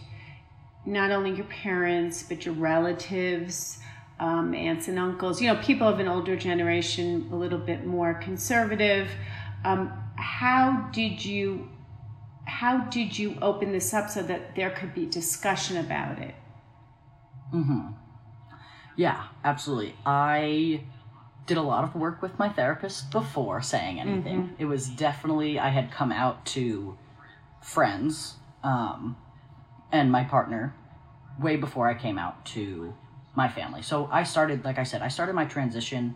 not 0.85 1.11
only 1.11 1.31
your 1.35 1.47
parents 1.47 2.23
but 2.23 2.45
your 2.45 2.55
relatives, 2.55 3.79
um, 4.21 4.53
aunts 4.55 4.89
and 4.89 4.99
uncles. 4.99 5.41
You 5.41 5.49
know, 5.55 5.61
people 5.63 5.89
of 5.89 5.99
an 6.01 6.09
older 6.09 6.37
generation, 6.37 7.29
a 7.33 7.37
little 7.37 7.59
bit 7.59 7.87
more 7.87 8.13
conservative. 8.15 9.09
Um, 9.65 9.93
how 10.17 10.89
did 10.93 11.25
you 11.25 11.69
how 12.45 12.79
did 12.79 13.17
you 13.19 13.37
open 13.41 13.73
this 13.73 13.95
up 13.95 14.11
so 14.11 14.23
that 14.23 14.57
there 14.57 14.71
could 14.71 14.95
be 14.95 15.07
discussion 15.07 15.77
about 15.77 16.19
it? 16.19 16.35
Yeah, 18.97 19.25
absolutely. 19.45 19.95
I 20.05 20.83
did 21.47 21.57
a 21.57 21.63
lot 21.63 21.85
of 21.85 21.95
work 21.95 22.21
with 22.23 22.39
my 22.39 22.49
therapist 22.49 23.11
before 23.11 23.63
saying 23.63 24.01
anything. 24.01 24.51
It 24.59 24.65
was 24.67 24.89
definitely 24.89 25.59
I 25.59 25.69
had 25.69 25.91
come 25.91 26.13
out 26.13 26.45
to 26.47 26.97
friends 27.61 28.35
um, 28.65 29.17
and 29.93 30.11
my 30.11 30.25
partner 30.25 30.75
way 31.41 31.57
before 31.57 31.89
I 31.89 31.95
came 31.95 32.19
out 32.19 32.45
to 32.47 32.95
my 33.35 33.49
family. 33.49 33.83
So 33.83 34.09
I 34.13 34.25
started, 34.25 34.65
like 34.65 34.79
I 34.79 34.83
said, 34.83 35.01
I 35.03 35.09
started 35.09 35.35
my 35.35 35.45
transition 35.45 36.15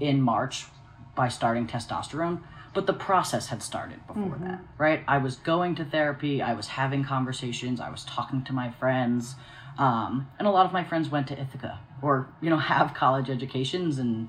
in 0.00 0.20
March 0.20 0.66
by 1.14 1.28
starting 1.28 1.66
testosterone, 1.66 2.40
but 2.74 2.86
the 2.86 2.92
process 2.92 3.46
had 3.46 3.62
started 3.62 4.04
before 4.06 4.36
that, 4.40 4.60
right? 4.78 5.02
I 5.06 5.18
was 5.18 5.36
going 5.36 5.76
to 5.76 5.84
therapy, 5.84 6.42
I 6.42 6.54
was 6.54 6.68
having 6.68 7.04
conversations, 7.04 7.80
I 7.80 7.90
was 7.90 8.04
talking 8.04 8.42
to 8.44 8.52
my 8.52 8.70
friends, 8.70 9.36
um, 9.78 10.28
and 10.38 10.46
a 10.46 10.50
lot 10.50 10.66
of 10.66 10.72
my 10.72 10.84
friends 10.84 11.08
went 11.08 11.28
to 11.28 11.40
Ithaca 11.40 11.80
or, 12.02 12.28
you 12.40 12.50
know, 12.50 12.58
have 12.74 12.94
college 12.94 13.30
educations 13.30 13.98
and 13.98 14.28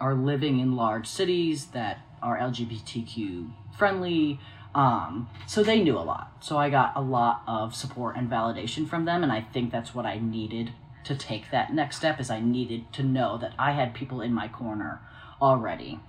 are 0.00 0.14
living 0.14 0.60
in 0.60 0.76
large 0.76 1.06
cities 1.06 1.66
that 1.66 2.00
are 2.22 2.38
LGBTQ 2.38 3.50
friendly. 3.76 4.40
Um, 4.74 5.28
so 5.46 5.62
they 5.62 5.80
knew 5.80 5.96
a 5.96 6.00
lot. 6.00 6.32
So 6.40 6.56
I 6.56 6.70
got 6.70 6.92
a 6.96 7.00
lot 7.00 7.42
of 7.46 7.74
support 7.74 8.16
and 8.16 8.30
validation 8.30 8.88
from 8.88 9.04
them, 9.04 9.22
and 9.22 9.32
I 9.32 9.40
think 9.40 9.72
that's 9.72 9.94
what 9.94 10.06
I 10.06 10.18
needed 10.18 10.72
to 11.04 11.14
take 11.14 11.50
that 11.50 11.72
next 11.72 11.96
step 11.96 12.20
is 12.20 12.30
I 12.30 12.40
needed 12.40 12.92
to 12.92 13.02
know 13.02 13.38
that 13.38 13.54
I 13.58 13.72
had 13.72 13.94
people 13.94 14.20
in 14.20 14.32
my 14.32 14.46
corner 14.48 15.00
already. 15.40 16.00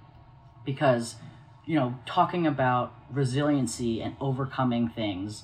Because, 0.66 1.16
you 1.70 1.76
know, 1.76 1.94
talking 2.08 2.48
about 2.48 2.96
resiliency 3.12 4.02
and 4.02 4.16
overcoming 4.20 4.90
things, 4.90 5.44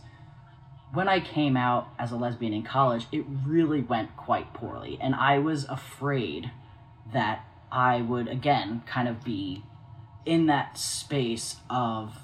when 0.91 1.07
I 1.07 1.19
came 1.19 1.55
out 1.55 1.89
as 1.99 2.11
a 2.11 2.15
lesbian 2.15 2.51
in 2.51 2.63
college, 2.63 3.05
it 3.11 3.23
really 3.45 3.81
went 3.81 4.17
quite 4.17 4.51
poorly. 4.51 4.97
And 4.99 5.13
I 5.13 5.37
was 5.37 5.65
afraid 5.65 6.49
that 7.13 7.45
I 7.71 8.01
would, 8.01 8.27
again, 8.27 8.81
kind 8.87 9.07
of 9.07 9.23
be 9.23 9.61
in 10.25 10.47
that 10.47 10.79
space 10.79 11.57
of 11.69 12.17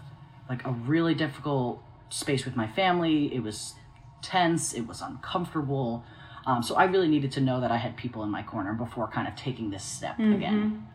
like 0.50 0.66
a 0.66 0.72
really 0.72 1.14
difficult 1.14 1.84
space 2.10 2.44
with 2.44 2.56
my 2.56 2.68
family. 2.68 3.32
It 3.36 3.44
was 3.44 3.76
tense, 4.24 4.74
it 4.74 4.88
was 4.88 5.02
uncomfortable. 5.02 6.04
Um, 6.48 6.64
so 6.64 6.74
I 6.74 6.86
really 6.86 7.08
needed 7.08 7.32
to 7.34 7.40
know 7.40 7.62
that 7.62 7.70
I 7.72 7.78
had 7.78 7.98
people 7.98 8.24
in 8.24 8.32
my 8.32 8.42
corner 8.42 8.74
before 8.74 9.08
kind 9.10 9.28
of 9.28 9.36
taking 9.36 9.70
this 9.70 9.84
step 9.84 10.18
again. 10.34 10.88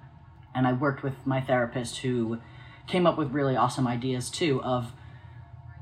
And 0.57 0.67
I 0.67 0.73
worked 0.73 1.05
with 1.05 1.15
my 1.25 1.41
therapist 1.41 1.99
who 1.99 2.41
came 2.87 3.07
up 3.07 3.19
with 3.19 3.33
really 3.33 3.57
awesome 3.57 3.87
ideas 3.87 4.31
too 4.31 4.63
of, 4.63 4.93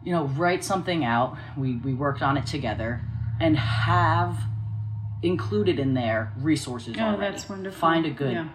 you 0.02 0.12
know, 0.12 0.24
write 0.24 0.64
something 0.64 1.04
out. 1.04 1.36
We, 1.56 1.76
we 1.76 1.94
worked 1.94 2.22
on 2.22 2.36
it 2.36 2.46
together 2.46 3.02
and 3.40 3.56
have 3.58 4.38
included 5.22 5.78
in 5.78 5.94
there 5.94 6.32
resources 6.38 6.96
Oh, 6.98 7.02
already. 7.02 7.20
that's 7.32 7.48
wonderful. 7.48 7.78
Find 7.80 8.06
a 8.06 8.10
good 8.10 8.32
Yeah. 8.32 8.48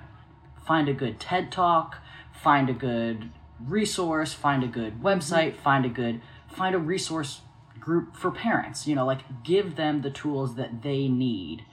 find 0.65 0.87
a 0.87 0.93
good 0.93 1.19
TED 1.19 1.51
talk, 1.51 1.97
find 2.31 2.69
a 2.69 2.73
good 2.73 3.29
resource, 3.59 4.33
find 4.33 4.63
a 4.63 4.67
good 4.67 5.01
website, 5.01 5.55
find 5.55 5.85
a 5.85 5.89
good 5.89 6.21
find 6.47 6.75
a 6.75 6.79
resource 6.79 7.41
group 7.79 8.15
for 8.15 8.29
parents. 8.31 8.87
You 8.87 8.95
know, 8.95 9.05
like 9.05 9.21
give 9.43 9.75
them 9.75 10.01
the 10.01 10.11
tools 10.11 10.55
that 10.55 10.81
they 10.83 11.07
need 11.07 11.63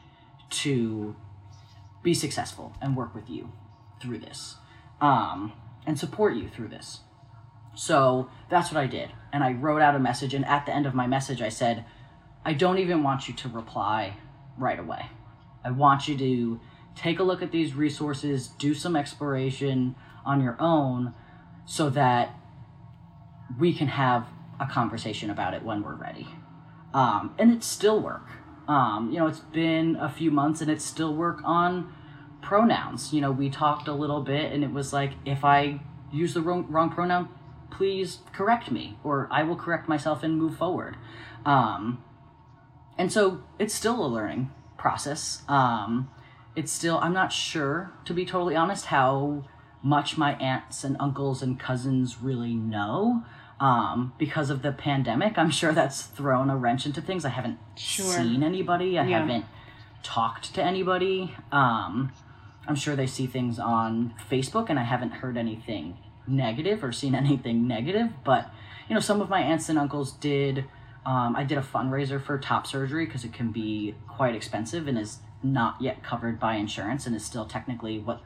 to 0.51 1.15
be 2.03 2.15
successful 2.15 2.75
and 2.81 2.97
work 2.97 3.15
with 3.15 3.29
you 3.29 3.53
through 4.01 4.19
this. 4.19 4.57
Um, 5.01 5.53
and 5.87 5.99
support 5.99 6.35
you 6.35 6.49
through 6.49 6.69
this. 6.69 7.01
So 7.75 8.31
that's 8.51 8.73
what 8.73 8.83
I 8.83 8.87
did. 8.87 9.11
And 9.33 9.45
I 9.45 9.53
wrote 9.53 9.83
out 9.83 9.95
a 9.95 9.99
message 9.99 10.35
and 10.35 10.45
at 10.47 10.67
the 10.67 10.75
end 10.75 10.87
of 10.87 10.95
my 10.95 11.07
message 11.07 11.43
I 11.43 11.51
said, 11.51 11.85
I 12.45 12.55
don't 12.55 12.79
even 12.79 13.03
want 13.03 13.29
you 13.29 13.35
to 13.35 13.49
reply 13.49 14.17
right 14.57 14.79
away. 14.79 15.07
I 15.65 15.71
want 15.71 16.09
you 16.09 16.17
to 16.17 16.61
take 16.95 17.19
a 17.19 17.23
look 17.23 17.43
at 17.43 17.53
these 17.53 17.75
resources, 17.75 18.49
do 18.49 18.73
some 18.73 18.97
exploration 18.97 19.95
on 20.25 20.41
your 20.41 20.57
own 20.59 21.15
so 21.67 21.91
that 21.91 22.35
we 23.59 23.73
can 23.75 23.89
have 23.89 24.27
a 24.59 24.67
conversation 24.67 25.31
about 25.31 25.55
it 25.55 25.63
when 25.63 25.83
we're 25.83 25.95
ready. 25.95 26.27
Um, 26.95 27.35
and 27.39 27.53
it's 27.53 27.67
still 27.67 28.01
work. 28.01 28.27
Um, 28.69 29.11
you 29.13 29.19
know, 29.19 29.27
it's 29.27 29.41
been 29.41 29.97
a 29.97 30.09
few 30.09 30.31
months 30.31 30.61
and 30.61 30.71
it's 30.71 30.85
still 30.85 31.15
work 31.15 31.41
on 31.45 31.93
pronouns. 32.47 33.13
You 33.13 33.21
know, 33.21 33.33
we 33.33 33.51
talked 33.51 33.89
a 33.89 33.93
little 33.93 34.23
bit 34.23 34.53
and 34.53 34.63
it 34.63 34.71
was 34.71 34.93
like, 34.93 35.13
if 35.25 35.45
I 35.45 35.81
use 36.13 36.33
the 36.35 36.41
wrong, 36.41 36.67
wrong 36.71 36.91
pronoun, 36.91 37.29
please 37.71 38.21
correct 38.33 38.71
me 38.71 38.97
or 39.03 39.29
I 39.33 39.43
will 39.43 39.57
correct 39.57 39.89
myself 39.89 40.23
and 40.23 40.39
move 40.39 40.57
forward. 40.57 40.97
Um, 41.45 42.03
and 42.97 43.13
so 43.13 43.43
it's 43.59 43.75
still 43.75 44.05
a 44.05 44.07
learning 44.07 44.51
process. 44.79 45.43
Um, 45.49 46.09
it's 46.55 46.71
still, 46.73 46.99
I'm 46.99 47.13
not 47.13 47.33
sure, 47.33 47.93
to 48.05 48.15
be 48.15 48.25
totally 48.25 48.55
honest, 48.55 48.87
how 48.87 49.45
much 49.83 50.17
my 50.17 50.35
aunts 50.37 50.85
and 50.85 50.97
uncles 51.01 51.43
and 51.43 51.59
cousins 51.59 52.19
really 52.23 52.55
know. 52.55 53.25
Um, 53.59 54.13
because 54.19 54.51
of 54.51 54.63
the 54.63 54.71
pandemic, 54.73 55.37
I'm 55.39 55.51
sure 55.51 55.73
that's 55.73 56.03
thrown 56.03 56.49
a 56.51 56.57
wrench 56.57 56.85
into 56.87 57.01
things. 57.01 57.25
I 57.25 57.31
haven't 57.31 57.59
Sure. 57.75 58.05
seen 58.05 58.43
anybody. 58.43 58.99
I 58.99 59.05
Yeah. 59.07 59.19
haven't 59.21 59.47
talked 60.03 60.55
to 60.55 60.63
anybody. 60.63 61.35
Um, 61.51 62.13
I'm 62.69 62.77
sure 62.77 62.97
they 62.97 63.07
see 63.07 63.27
things 63.27 63.59
on 63.59 64.15
Facebook, 64.31 64.71
and 64.71 64.79
I 64.79 64.85
haven't 64.85 65.13
heard 65.13 65.37
anything 65.37 65.99
negative 66.27 66.83
or 66.83 66.93
seen 66.93 67.15
anything 67.25 67.67
negative. 67.67 68.09
But 68.25 68.51
you 68.89 68.95
know, 68.95 69.01
some 69.01 69.21
of 69.21 69.29
my 69.29 69.41
aunts 69.41 69.69
and 69.69 69.79
uncles 69.79 70.13
did. 70.13 70.65
Um, 71.05 71.37
I 71.37 71.45
did 71.45 71.57
a 71.57 71.63
fundraiser 71.63 72.21
for 72.21 72.37
top 72.37 72.67
surgery 72.67 73.07
because 73.07 73.25
it 73.25 73.33
can 73.33 73.53
be 73.53 73.95
quite 74.09 74.35
expensive 74.35 74.89
and 74.89 74.99
is 74.99 75.19
not 75.41 75.81
yet 75.81 76.03
covered 76.03 76.41
by 76.41 76.57
insurance 76.57 77.07
and 77.07 77.15
is 77.15 77.25
still 77.25 77.45
technically 77.45 78.01
what 78.01 78.21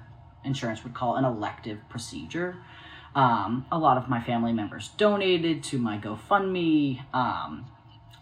insurance 0.44 0.82
would 0.82 0.94
call 0.94 1.16
an 1.16 1.24
elective 1.26 1.78
procedure. 1.90 2.56
Um, 3.14 3.66
a 3.70 3.78
lot 3.78 3.98
of 3.98 4.08
my 4.08 4.22
family 4.22 4.52
members 4.52 4.88
donated 4.96 5.62
to 5.64 5.78
my 5.78 5.98
GoFundMe. 5.98 7.02
Um, 7.12 7.66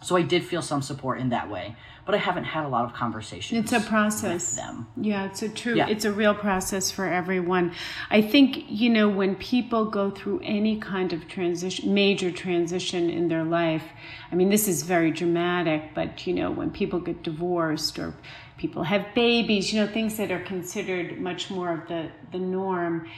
so 0.01 0.17
I 0.17 0.23
did 0.23 0.45
feel 0.45 0.63
some 0.63 0.81
support 0.83 1.19
in 1.21 1.31
that 1.31 1.51
way, 1.51 1.75
but 2.07 2.15
I 2.15 2.19
haven't 2.19 2.45
had 2.45 2.65
a 2.65 2.69
lot 2.69 2.85
of 2.85 2.93
conversations. 2.95 3.65
It's 3.65 3.73
a 3.73 3.87
process. 3.89 4.57
with 4.57 4.57
them. 4.57 4.87
Yeah, 4.97 5.25
it's 5.27 5.43
a 5.43 5.49
true, 5.49 5.75
Yeah. 5.75 5.89
it's 5.89 6.05
a 6.05 6.13
real 6.13 6.35
process 6.35 6.91
for 6.91 7.07
everyone. 7.07 7.73
I 8.11 8.23
think, 8.23 8.65
you 8.69 8.91
know, 8.91 9.09
when 9.09 9.35
people 9.35 9.85
go 9.87 10.11
through 10.11 10.41
any 10.45 10.79
kind 10.79 11.13
of 11.13 11.27
transition, 11.29 11.93
major 11.93 12.31
transition 12.31 13.11
in 13.11 13.29
their 13.29 13.45
life, 13.45 13.83
I 14.31 14.37
mean, 14.37 14.51
this 14.51 14.69
is 14.69 14.85
very 14.85 15.11
dramatic, 15.11 15.95
but, 15.95 16.27
you 16.27 16.35
know, 16.35 16.51
when 16.51 16.71
people 16.71 17.01
get 17.01 17.23
divorced 17.25 17.99
or 17.99 18.15
people 18.57 18.85
have 18.85 19.05
babies, 19.15 19.73
you 19.73 19.81
know, 19.81 19.87
things 19.93 20.17
that 20.17 20.31
are 20.31 20.41
considered 20.45 21.21
much 21.21 21.51
more 21.51 21.73
of 21.73 21.89
the, 21.89 22.11
the 22.33 22.39
norm, 22.39 23.09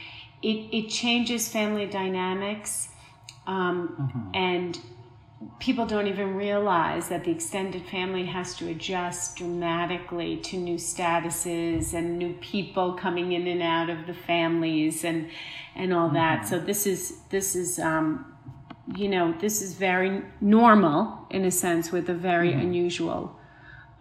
it, 0.41 0.67
it 0.71 0.89
changes 0.89 1.47
family 1.47 1.85
dynamics. 1.85 2.89
Um, 3.47 4.31
And 4.33 4.79
people 5.59 5.85
don't 5.85 6.07
even 6.07 6.35
realize 6.35 7.09
that 7.09 7.23
the 7.23 7.31
extended 7.31 7.85
family 7.85 8.25
has 8.25 8.55
to 8.57 8.67
adjust 8.69 9.37
dramatically 9.37 10.37
to 10.37 10.57
new 10.57 10.75
statuses 10.75 11.93
and 11.93 12.17
new 12.17 12.33
people 12.33 12.93
coming 12.93 13.31
in 13.31 13.47
and 13.47 13.61
out 13.61 13.89
of 13.89 14.07
the 14.07 14.13
families 14.13 15.03
and 15.03 15.29
and 15.75 15.93
all 15.93 16.09
that. 16.09 16.47
So 16.47 16.59
this 16.59 16.85
is 16.85 17.21
this 17.29 17.55
is 17.55 17.79
um 17.79 18.33
you 18.95 19.07
know 19.07 19.33
this 19.39 19.61
is 19.61 19.73
very 19.73 20.21
normal 20.41 21.25
in 21.29 21.45
a 21.45 21.51
sense 21.51 21.91
with 21.91 22.09
a 22.09 22.13
very 22.13 22.53
unusual 22.53 23.35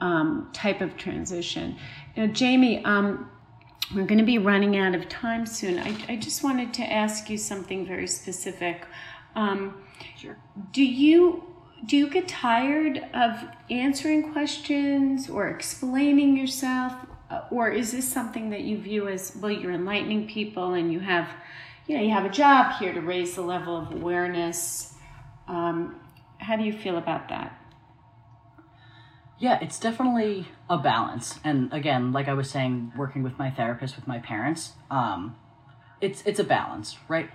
um, 0.01 0.51
type 0.53 0.81
of 0.81 0.97
transition. 0.97 1.77
Now 2.17 2.27
jamie 2.27 2.85
um, 2.85 3.31
we're 3.95 4.07
going 4.07 4.19
to 4.19 4.25
be 4.25 4.39
running 4.39 4.77
out 4.77 4.95
of 4.95 5.09
time 5.09 5.47
soon. 5.47 5.79
I, 5.79 5.97
I 6.09 6.17
just 6.17 6.45
wanted 6.45 6.73
to 6.75 6.83
ask 6.83 7.29
you 7.29 7.37
something 7.37 7.85
very 7.85 8.07
specific 8.07 8.87
um, 9.35 9.75
Sure. 10.17 10.37
do 10.73 10.83
you 10.85 11.45
do 11.87 11.97
you 11.97 12.09
get 12.11 12.29
tired 12.29 12.99
of 13.15 13.33
answering 13.71 14.33
questions 14.33 15.29
or 15.31 15.49
explaining 15.49 16.37
yourself 16.37 16.93
Uh, 17.31 17.43
or 17.51 17.71
is 17.71 17.93
this 17.93 18.09
something 18.13 18.51
that 18.51 18.63
you 18.63 18.77
view 18.77 19.07
as 19.09 19.37
well 19.41 19.53
you're 19.53 19.73
enlightening 19.73 20.27
people 20.27 20.75
and 20.75 20.93
you 20.93 21.01
have 21.01 21.29
you 21.87 21.97
know 21.97 22.03
you 22.03 22.11
have 22.11 22.25
a 22.25 22.35
job 22.45 22.73
here 22.81 22.93
to 22.93 23.01
raise 23.01 23.35
the 23.35 23.43
level 23.43 23.77
of 23.77 23.93
awareness 23.93 24.95
um, 25.49 25.95
how 26.39 26.57
do 26.57 26.65
you 26.65 26.73
feel 26.73 26.97
about 26.99 27.29
that 27.29 27.57
Yeah, 29.39 29.59
it's 29.63 29.79
definitely 29.81 30.49
a 30.69 30.77
balance. 30.77 31.41
And 31.43 31.73
again, 31.73 32.13
like 32.13 32.29
I 32.29 32.35
was 32.35 32.51
saying, 32.51 32.93
working 32.97 33.23
with 33.23 33.39
my 33.39 33.51
therapist, 33.51 33.97
with 33.97 34.07
my 34.07 34.19
parents, 34.19 34.73
um, 34.91 35.37
it's 36.01 36.23
it's 36.27 36.39
a 36.39 36.45
balance, 36.45 36.99
right? 37.09 37.31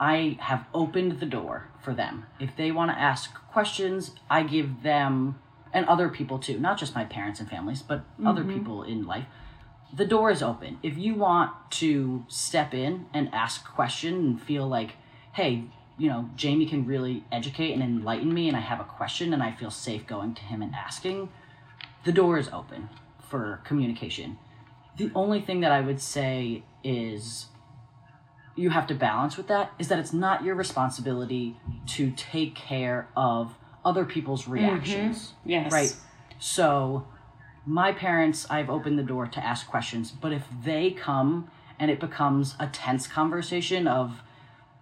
I 0.00 0.36
have 0.40 0.64
opened 0.72 1.20
the 1.20 1.26
door 1.26 1.68
for 1.82 1.92
them. 1.92 2.26
If 2.38 2.56
they 2.56 2.70
want 2.70 2.90
to 2.90 2.98
ask 2.98 3.34
questions, 3.50 4.12
I 4.30 4.42
give 4.42 4.82
them 4.82 5.38
and 5.72 5.86
other 5.86 6.08
people 6.08 6.38
too, 6.38 6.58
not 6.58 6.78
just 6.78 6.94
my 6.94 7.04
parents 7.04 7.40
and 7.40 7.48
families, 7.48 7.82
but 7.82 8.04
other 8.24 8.42
mm-hmm. 8.42 8.54
people 8.58 8.82
in 8.82 9.06
life. 9.06 9.26
The 9.94 10.06
door 10.06 10.30
is 10.30 10.42
open. 10.42 10.78
If 10.82 10.96
you 10.96 11.14
want 11.14 11.52
to 11.72 12.24
step 12.28 12.74
in 12.74 13.06
and 13.12 13.32
ask 13.34 13.66
a 13.66 13.72
question 13.72 14.14
and 14.14 14.42
feel 14.42 14.66
like, 14.66 14.92
hey, 15.32 15.64
you 15.96 16.08
know, 16.08 16.30
Jamie 16.36 16.66
can 16.66 16.86
really 16.86 17.24
educate 17.32 17.72
and 17.72 17.82
enlighten 17.82 18.32
me 18.32 18.48
and 18.48 18.56
I 18.56 18.60
have 18.60 18.80
a 18.80 18.84
question 18.84 19.32
and 19.32 19.42
I 19.42 19.52
feel 19.52 19.70
safe 19.70 20.06
going 20.06 20.34
to 20.34 20.42
him 20.42 20.62
and 20.62 20.74
asking, 20.74 21.30
the 22.04 22.12
door 22.12 22.38
is 22.38 22.48
open 22.48 22.88
for 23.28 23.60
communication. 23.64 24.38
The 24.96 25.10
only 25.14 25.40
thing 25.40 25.60
that 25.60 25.72
I 25.72 25.80
would 25.80 26.00
say 26.00 26.62
is 26.84 27.46
you 28.58 28.70
have 28.70 28.86
to 28.88 28.94
balance 28.94 29.36
with 29.36 29.46
that 29.46 29.72
is 29.78 29.88
that 29.88 29.98
it's 29.98 30.12
not 30.12 30.44
your 30.44 30.54
responsibility 30.54 31.56
to 31.86 32.10
take 32.10 32.54
care 32.54 33.08
of 33.16 33.54
other 33.84 34.04
people's 34.04 34.48
reactions. 34.48 35.34
yes 35.44 35.72
Right. 35.72 35.96
So, 36.38 37.06
my 37.64 37.92
parents, 37.92 38.46
I've 38.50 38.70
opened 38.70 38.98
the 38.98 39.02
door 39.02 39.26
to 39.26 39.44
ask 39.44 39.66
questions, 39.66 40.10
but 40.10 40.32
if 40.32 40.44
they 40.64 40.90
come 40.90 41.50
and 41.78 41.90
it 41.90 42.00
becomes 42.00 42.54
a 42.58 42.66
tense 42.66 43.06
conversation 43.06 43.86
of, 43.86 44.22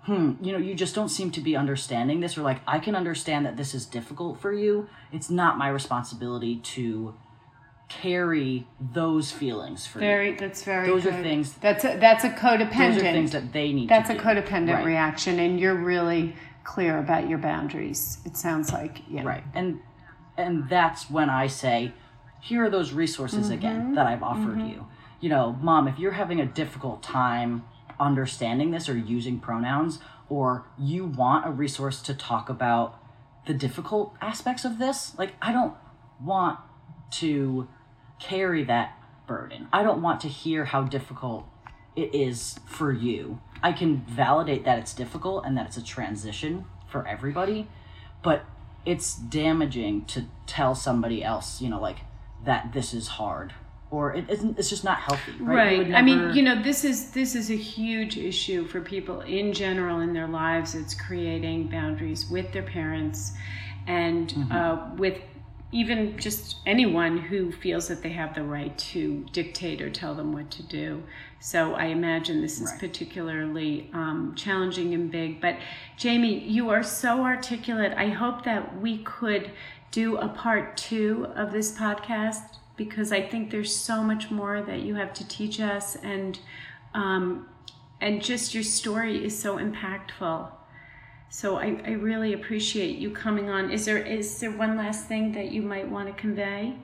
hmm, 0.03 0.33
you 0.41 0.53
know, 0.53 0.59
you 0.59 0.75
just 0.75 0.95
don't 0.95 1.09
seem 1.09 1.31
to 1.33 1.41
be 1.41 1.57
understanding 1.57 2.21
this, 2.21 2.39
or 2.39 2.43
like, 2.43 2.61
I 2.67 2.79
can 2.79 2.95
understand 2.95 3.45
that 3.45 3.57
this 3.57 3.75
is 3.75 3.87
difficult 3.87 4.41
for 4.41 4.53
you, 4.53 4.89
it's 5.13 5.31
not 5.31 5.59
my 5.59 5.69
responsibility 5.69 6.57
to 6.57 7.15
carry 7.89 8.67
those 8.81 9.31
feelings 9.31 9.87
for 9.87 9.99
you. 9.99 10.07
very 10.07 10.35
that's 10.35 10.65
very 10.65 10.89
Those 10.89 11.07
are 11.07 11.23
things- 11.23 11.53
that's 11.55 11.85
a 11.85 11.97
that's 11.99 12.25
a 12.25 12.31
codependent 12.31 12.95
Those 12.95 13.03
are 13.03 13.13
things 13.13 13.33
that 13.33 13.53
they 13.53 13.73
need 13.73 13.89
that's 13.89 14.11
a 14.11 14.15
do. 14.15 14.21
codependent 14.21 14.75
Right. 14.75 14.85
reaction 14.85 15.39
and 15.39 15.61
you're 15.61 15.75
really 15.75 16.35
clear 16.65 16.99
about 16.99 17.29
your 17.29 17.39
boundaries 17.39 18.19
it 18.25 18.37
sounds 18.37 18.73
like 18.73 19.03
yeah 19.09 19.23
Right. 19.23 19.45
And 19.55 19.81
and 20.37 20.69
that's 20.69 21.09
when 21.11 21.31
I 21.31 21.47
say 21.47 21.93
here 22.41 22.65
are 22.65 22.71
those 22.71 22.93
resources 22.93 23.45
mm-hmm. 23.47 23.53
again 23.55 23.95
that 23.95 24.07
I've 24.07 24.23
offered 24.23 24.59
mm-hmm. 24.59 24.69
you. 24.69 24.87
You 25.21 25.31
know, 25.31 25.57
mom, 25.61 25.89
if 25.89 25.99
you're 25.99 26.13
having 26.13 26.41
a 26.41 26.47
difficult 26.47 27.03
time 27.03 27.65
understanding 27.99 28.71
this 28.71 28.89
or 28.89 28.97
using 28.97 29.41
pronouns, 29.41 29.99
or 30.29 30.67
you 30.79 31.05
want 31.07 31.47
a 31.47 31.51
resource 31.51 32.03
to 32.03 32.15
talk 32.15 32.49
about 32.49 33.01
the 33.47 33.55
difficult 33.55 34.15
aspects 34.21 34.65
of 34.65 34.79
this, 34.79 35.19
like, 35.19 35.35
I 35.41 35.53
don't 35.53 35.75
want 36.23 36.59
to 37.13 37.69
carry 38.19 38.65
that 38.65 38.99
burden. 39.27 39.69
I 39.73 39.83
don't 39.83 40.03
want 40.03 40.21
to 40.23 40.29
hear 40.29 40.67
how 40.67 40.83
difficult 40.83 41.47
it 41.95 42.15
is 42.15 42.59
for 42.67 42.93
you. 42.93 43.41
I 43.63 43.73
can 43.73 43.99
validate 44.03 44.65
that 44.65 44.79
it's 44.79 44.95
difficult 44.95 45.45
and 45.45 45.57
that 45.57 45.67
it's 45.67 45.77
a 45.77 45.85
transition 45.85 46.67
for 46.89 47.07
everybody, 47.07 47.69
but 48.23 48.45
it's 48.85 49.17
damaging 49.17 50.05
to 50.07 50.27
tell 50.47 50.75
somebody 50.75 51.25
else, 51.25 51.61
you 51.61 51.69
know, 51.69 51.81
like 51.81 51.99
that 52.45 52.73
this 52.73 52.95
is 52.95 53.09
hard 53.09 53.53
or 53.91 54.15
it 54.15 54.29
isn't 54.29 54.59
it's 54.59 54.69
just 54.69 54.85
not 54.85 54.99
healthy, 54.99 55.33
right? 55.41 55.57
Right. 55.57 55.79
would 55.79 55.95
I 55.95 56.03
mean, 56.03 56.35
you 56.35 56.43
know, 56.43 56.61
this 56.63 56.85
is 56.85 57.11
this 57.11 57.35
is 57.35 57.51
a 57.51 57.57
huge 57.57 58.17
issue 58.17 58.67
for 58.67 58.81
people 58.81 59.21
in 59.23 59.53
general 59.53 60.01
in 60.01 60.13
their 60.13 60.27
lives. 60.29 60.75
It's 60.75 60.95
creating 60.95 61.69
boundaries 61.69 62.29
with 62.29 62.53
their 62.53 62.63
parents 62.63 63.33
and 63.87 64.29
Mm-hmm. 64.29 64.53
uh, 64.53 64.95
with 64.97 65.19
even 65.73 66.17
just 66.19 66.57
anyone 66.65 67.19
who 67.19 67.51
feels 67.51 67.89
that 67.89 68.03
they 68.03 68.11
have 68.11 68.35
the 68.35 68.43
right 68.43 68.77
to 68.79 69.27
dictate 69.33 69.83
or 69.83 69.91
tell 69.91 70.15
them 70.15 70.33
what 70.33 70.51
to 70.51 70.63
do. 70.63 71.03
So 71.41 71.75
I 71.75 71.87
imagine 71.87 72.41
this 72.41 72.61
is 72.61 72.71
Right. 72.71 72.81
particularly 72.81 73.91
um, 73.93 74.33
challenging 74.37 74.95
and 74.95 75.11
big. 75.11 75.41
But 75.41 75.59
Jamie, 75.97 76.39
you 76.41 76.71
are 76.71 76.83
so 76.83 77.23
articulate. 77.25 77.93
I 77.97 78.09
hope 78.11 78.45
that 78.45 78.81
we 78.81 78.99
could 78.99 79.51
do 79.91 80.17
a 80.17 80.29
part 80.29 80.77
two 80.77 81.27
of 81.35 81.53
this 81.53 81.77
podcast 81.77 82.59
because 82.77 83.11
I 83.11 83.23
think 83.23 83.51
there's 83.51 83.75
so 83.75 84.03
much 84.03 84.31
more 84.31 84.63
that 84.63 84.81
you 84.81 84.95
have 84.97 85.13
to 85.15 85.27
teach 85.27 85.61
us 85.61 85.97
and 85.97 86.39
um, 86.95 87.49
and 88.01 88.23
just 88.23 88.55
your 88.55 88.63
story 88.63 89.25
is 89.25 89.39
so 89.39 89.57
impactful. 89.59 90.51
So 91.29 91.57
I, 91.57 91.81
I 91.85 91.91
really 91.91 92.33
appreciate 92.33 92.99
you 92.99 93.11
coming 93.11 93.51
on. 93.51 93.71
Is 93.71 93.85
there 93.85 93.99
is 93.99 94.41
there 94.41 94.53
one 94.53 94.77
last 94.77 95.07
thing 95.07 95.33
that 95.33 95.51
you 95.51 95.63
might 95.63 95.89
want 95.89 96.09
to 96.09 96.15
convey? 96.15 96.77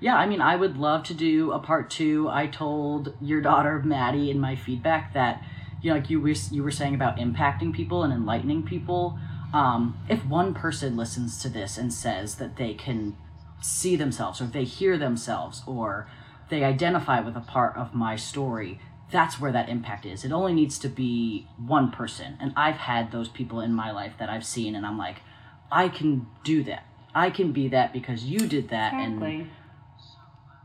Yeah, 0.00 0.16
I 0.16 0.26
mean, 0.26 0.40
I 0.40 0.56
would 0.56 0.76
love 0.76 1.04
to 1.04 1.14
do 1.14 1.52
a 1.52 1.58
part 1.58 1.88
two. 1.90 2.28
I 2.28 2.46
told 2.46 3.14
your 3.20 3.40
daughter 3.40 3.80
Maddie 3.82 4.30
in 4.30 4.38
my 4.38 4.54
feedback 4.54 5.14
that, 5.14 5.42
you 5.80 5.90
know, 5.90 5.96
like 5.96 6.10
you 6.10 6.20
were 6.20 6.34
you 6.50 6.62
were 6.62 6.70
saying 6.70 6.94
about 6.94 7.16
impacting 7.16 7.72
people 7.72 8.02
and 8.02 8.12
enlightening 8.12 8.62
people. 8.62 9.18
Um, 9.54 9.98
if 10.08 10.24
one 10.26 10.52
person 10.52 10.96
listens 10.96 11.40
to 11.42 11.48
this 11.48 11.78
and 11.78 11.92
says 11.92 12.34
that 12.36 12.56
they 12.56 12.74
can 12.74 13.16
see 13.62 13.96
themselves, 13.96 14.40
or 14.40 14.46
they 14.46 14.64
hear 14.64 14.98
themselves, 14.98 15.62
or 15.66 16.08
they 16.50 16.62
identify 16.62 17.20
with 17.20 17.36
a 17.36 17.40
part 17.40 17.76
of 17.76 17.94
my 17.94 18.16
story, 18.16 18.80
that's 19.10 19.40
where 19.40 19.52
that 19.52 19.68
impact 19.68 20.04
is. 20.06 20.24
It 20.24 20.32
only 20.32 20.52
needs 20.52 20.78
to 20.80 20.88
be 20.88 21.46
one 21.58 21.90
person, 21.90 22.36
and 22.40 22.52
I've 22.56 22.76
had 22.76 23.12
those 23.12 23.28
people 23.28 23.60
in 23.60 23.72
my 23.72 23.90
life 23.90 24.14
that 24.18 24.28
I've 24.28 24.44
seen, 24.44 24.74
and 24.74 24.84
I'm 24.84 24.98
like, 24.98 25.16
I 25.70 25.88
can 25.88 26.26
do 26.44 26.62
that. 26.64 26.84
I 27.14 27.30
can 27.30 27.52
be 27.52 27.68
that 27.68 27.92
because 27.92 28.24
you 28.24 28.46
did 28.46 28.68
that, 28.70 28.92
and 28.92 29.20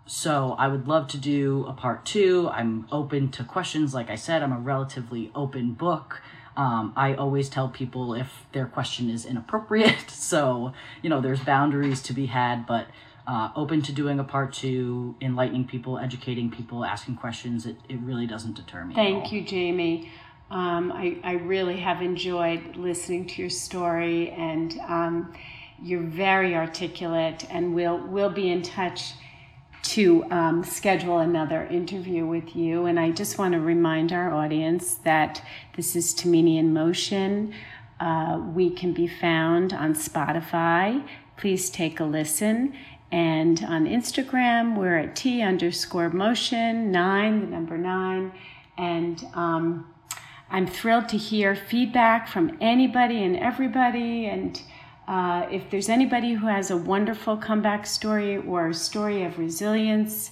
so 0.06 0.56
I 0.60 0.68
would 0.68 0.88
love 0.90 1.08
to 1.10 1.18
do 1.18 1.66
a 1.68 1.74
part 1.74 2.06
two. 2.06 2.50
I'm 2.50 2.86
open 2.92 3.30
to 3.32 3.46
questions. 3.46 3.94
Like 3.94 4.10
I 4.10 4.16
said, 4.16 4.44
I'm 4.44 4.52
a 4.52 4.60
relatively 4.60 5.32
open 5.34 5.72
book. 5.72 6.22
Um, 6.58 6.92
I 6.98 7.14
always 7.14 7.48
tell 7.48 7.70
people 7.70 8.14
if 8.14 8.46
their 8.52 8.66
question 8.66 9.10
is 9.10 9.26
inappropriate. 9.26 10.10
So, 10.32 10.74
you 11.02 11.10
know, 11.10 11.20
there's 11.20 11.42
boundaries 11.42 12.02
to 12.04 12.14
be 12.14 12.28
had, 12.28 12.66
but 12.66 12.88
uh, 13.32 13.50
open 13.56 13.82
to 13.82 13.94
doing 13.94 14.20
a 14.20 14.24
part 14.26 14.52
two, 14.52 15.16
enlightening 15.22 15.66
people, 15.66 15.98
educating 15.98 16.52
people, 16.52 16.84
asking 16.84 17.16
questions. 17.16 17.66
It, 17.66 17.78
it 17.88 17.98
really 18.02 18.28
doesn't 18.28 18.56
deter 18.56 18.84
me. 18.84 18.94
Thank 18.94 19.32
you, 19.32 19.42
Jamie. 19.42 20.12
Um, 20.50 20.92
I, 20.92 21.18
I 21.24 21.34
really 21.36 21.78
have 21.78 22.02
enjoyed 22.02 22.76
listening 22.76 23.26
to 23.28 23.42
your 23.42 23.50
story, 23.50 24.32
and 24.32 24.78
um, 24.86 25.34
you're 25.82 26.02
very 26.02 26.56
articulate. 26.56 27.48
And 27.50 27.74
we'll 27.74 28.00
we'll 28.00 28.30
be 28.32 28.52
in 28.52 28.64
touch 28.64 29.14
to 29.84 30.26
um, 30.26 30.62
schedule 30.66 31.20
another 31.20 31.66
interview 31.68 32.26
with 32.26 32.54
you. 32.54 32.86
And 32.86 33.00
I 33.00 33.12
just 33.12 33.38
want 33.38 33.54
to 33.54 33.62
remind 33.62 34.12
our 34.12 34.34
audience 34.34 34.96
that 35.06 35.42
this 35.78 35.96
is 35.96 36.14
Tamini 36.14 36.58
in 36.58 36.74
Motion. 36.74 37.54
Uh, 37.98 38.42
we 38.54 38.72
can 38.72 38.92
be 38.92 39.08
found 39.08 39.72
on 39.72 39.94
Spotify. 39.94 41.08
Please 41.38 41.70
take 41.70 42.00
a 42.00 42.04
listen. 42.04 42.76
And 43.12 43.64
on 43.66 43.86
Instagram, 43.86 44.78
we're 44.78 44.98
at 44.98 45.16
T 45.16 45.42
underscore 45.42 46.10
motion 46.10 46.92
nine, 46.92 47.42
the 47.42 47.48
number 47.48 47.78
nine. 47.78 48.32
And 48.78 49.26
um, 49.34 49.94
I'm 50.50 50.66
thrilled 50.66 51.10
to 51.10 51.18
hear 51.18 51.56
feedback 51.56 52.28
from 52.28 52.58
anybody 52.62 53.24
and 53.24 53.36
everybody. 53.36 54.28
And 54.28 54.62
uh, 55.08 55.46
if 55.52 55.70
there's 55.70 55.90
anybody 55.90 56.34
who 56.34 56.48
has 56.48 56.72
a 56.72 56.78
wonderful 56.78 57.36
comeback 57.38 57.86
story 57.86 58.38
or 58.38 58.70
a 58.70 58.74
story 58.74 59.24
of 59.24 59.38
resilience, 59.38 60.32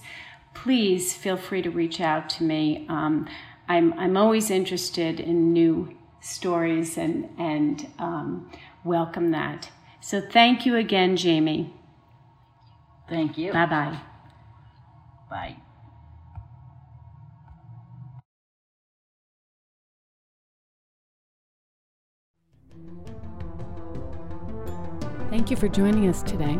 please 0.54 1.14
feel 1.14 1.36
free 1.36 1.62
to 1.62 1.70
reach 1.70 2.00
out 2.00 2.28
to 2.30 2.44
me. 2.44 2.86
Um, 2.88 3.28
I'm, 3.68 3.92
I'm 3.98 4.16
always 4.16 4.50
interested 4.50 5.20
in 5.20 5.52
new 5.52 5.96
stories 6.20 6.98
and, 6.98 7.28
and 7.38 7.86
um, 7.98 8.50
welcome 8.84 9.30
that. 9.32 9.70
So 10.00 10.20
thank 10.20 10.64
you 10.64 10.76
again, 10.76 11.16
Jamie. 11.16 11.74
Thank 13.10 13.36
you. 13.36 13.52
Bye 13.52 13.66
bye. 13.66 14.00
Bye. 15.28 15.56
Thank 25.28 25.50
you 25.50 25.56
for 25.56 25.68
joining 25.68 26.08
us 26.08 26.22
today. 26.22 26.58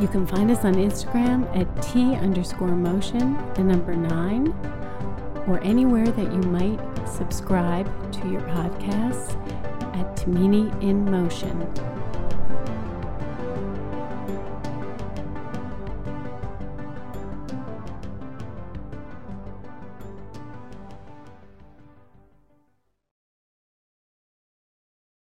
You 0.00 0.06
can 0.06 0.26
find 0.26 0.50
us 0.50 0.64
on 0.64 0.74
Instagram 0.74 1.44
at 1.56 1.82
T 1.82 2.14
underscore 2.14 2.68
motion, 2.68 3.36
the 3.54 3.64
number 3.64 3.96
nine, 3.96 4.48
or 5.48 5.60
anywhere 5.64 6.06
that 6.06 6.32
you 6.32 6.40
might 6.42 6.78
subscribe 7.08 7.86
to 8.12 8.30
your 8.30 8.42
podcasts 8.42 9.34
at 9.96 10.16
Tamini 10.16 10.70
in 10.82 11.04
Motion. 11.04 11.97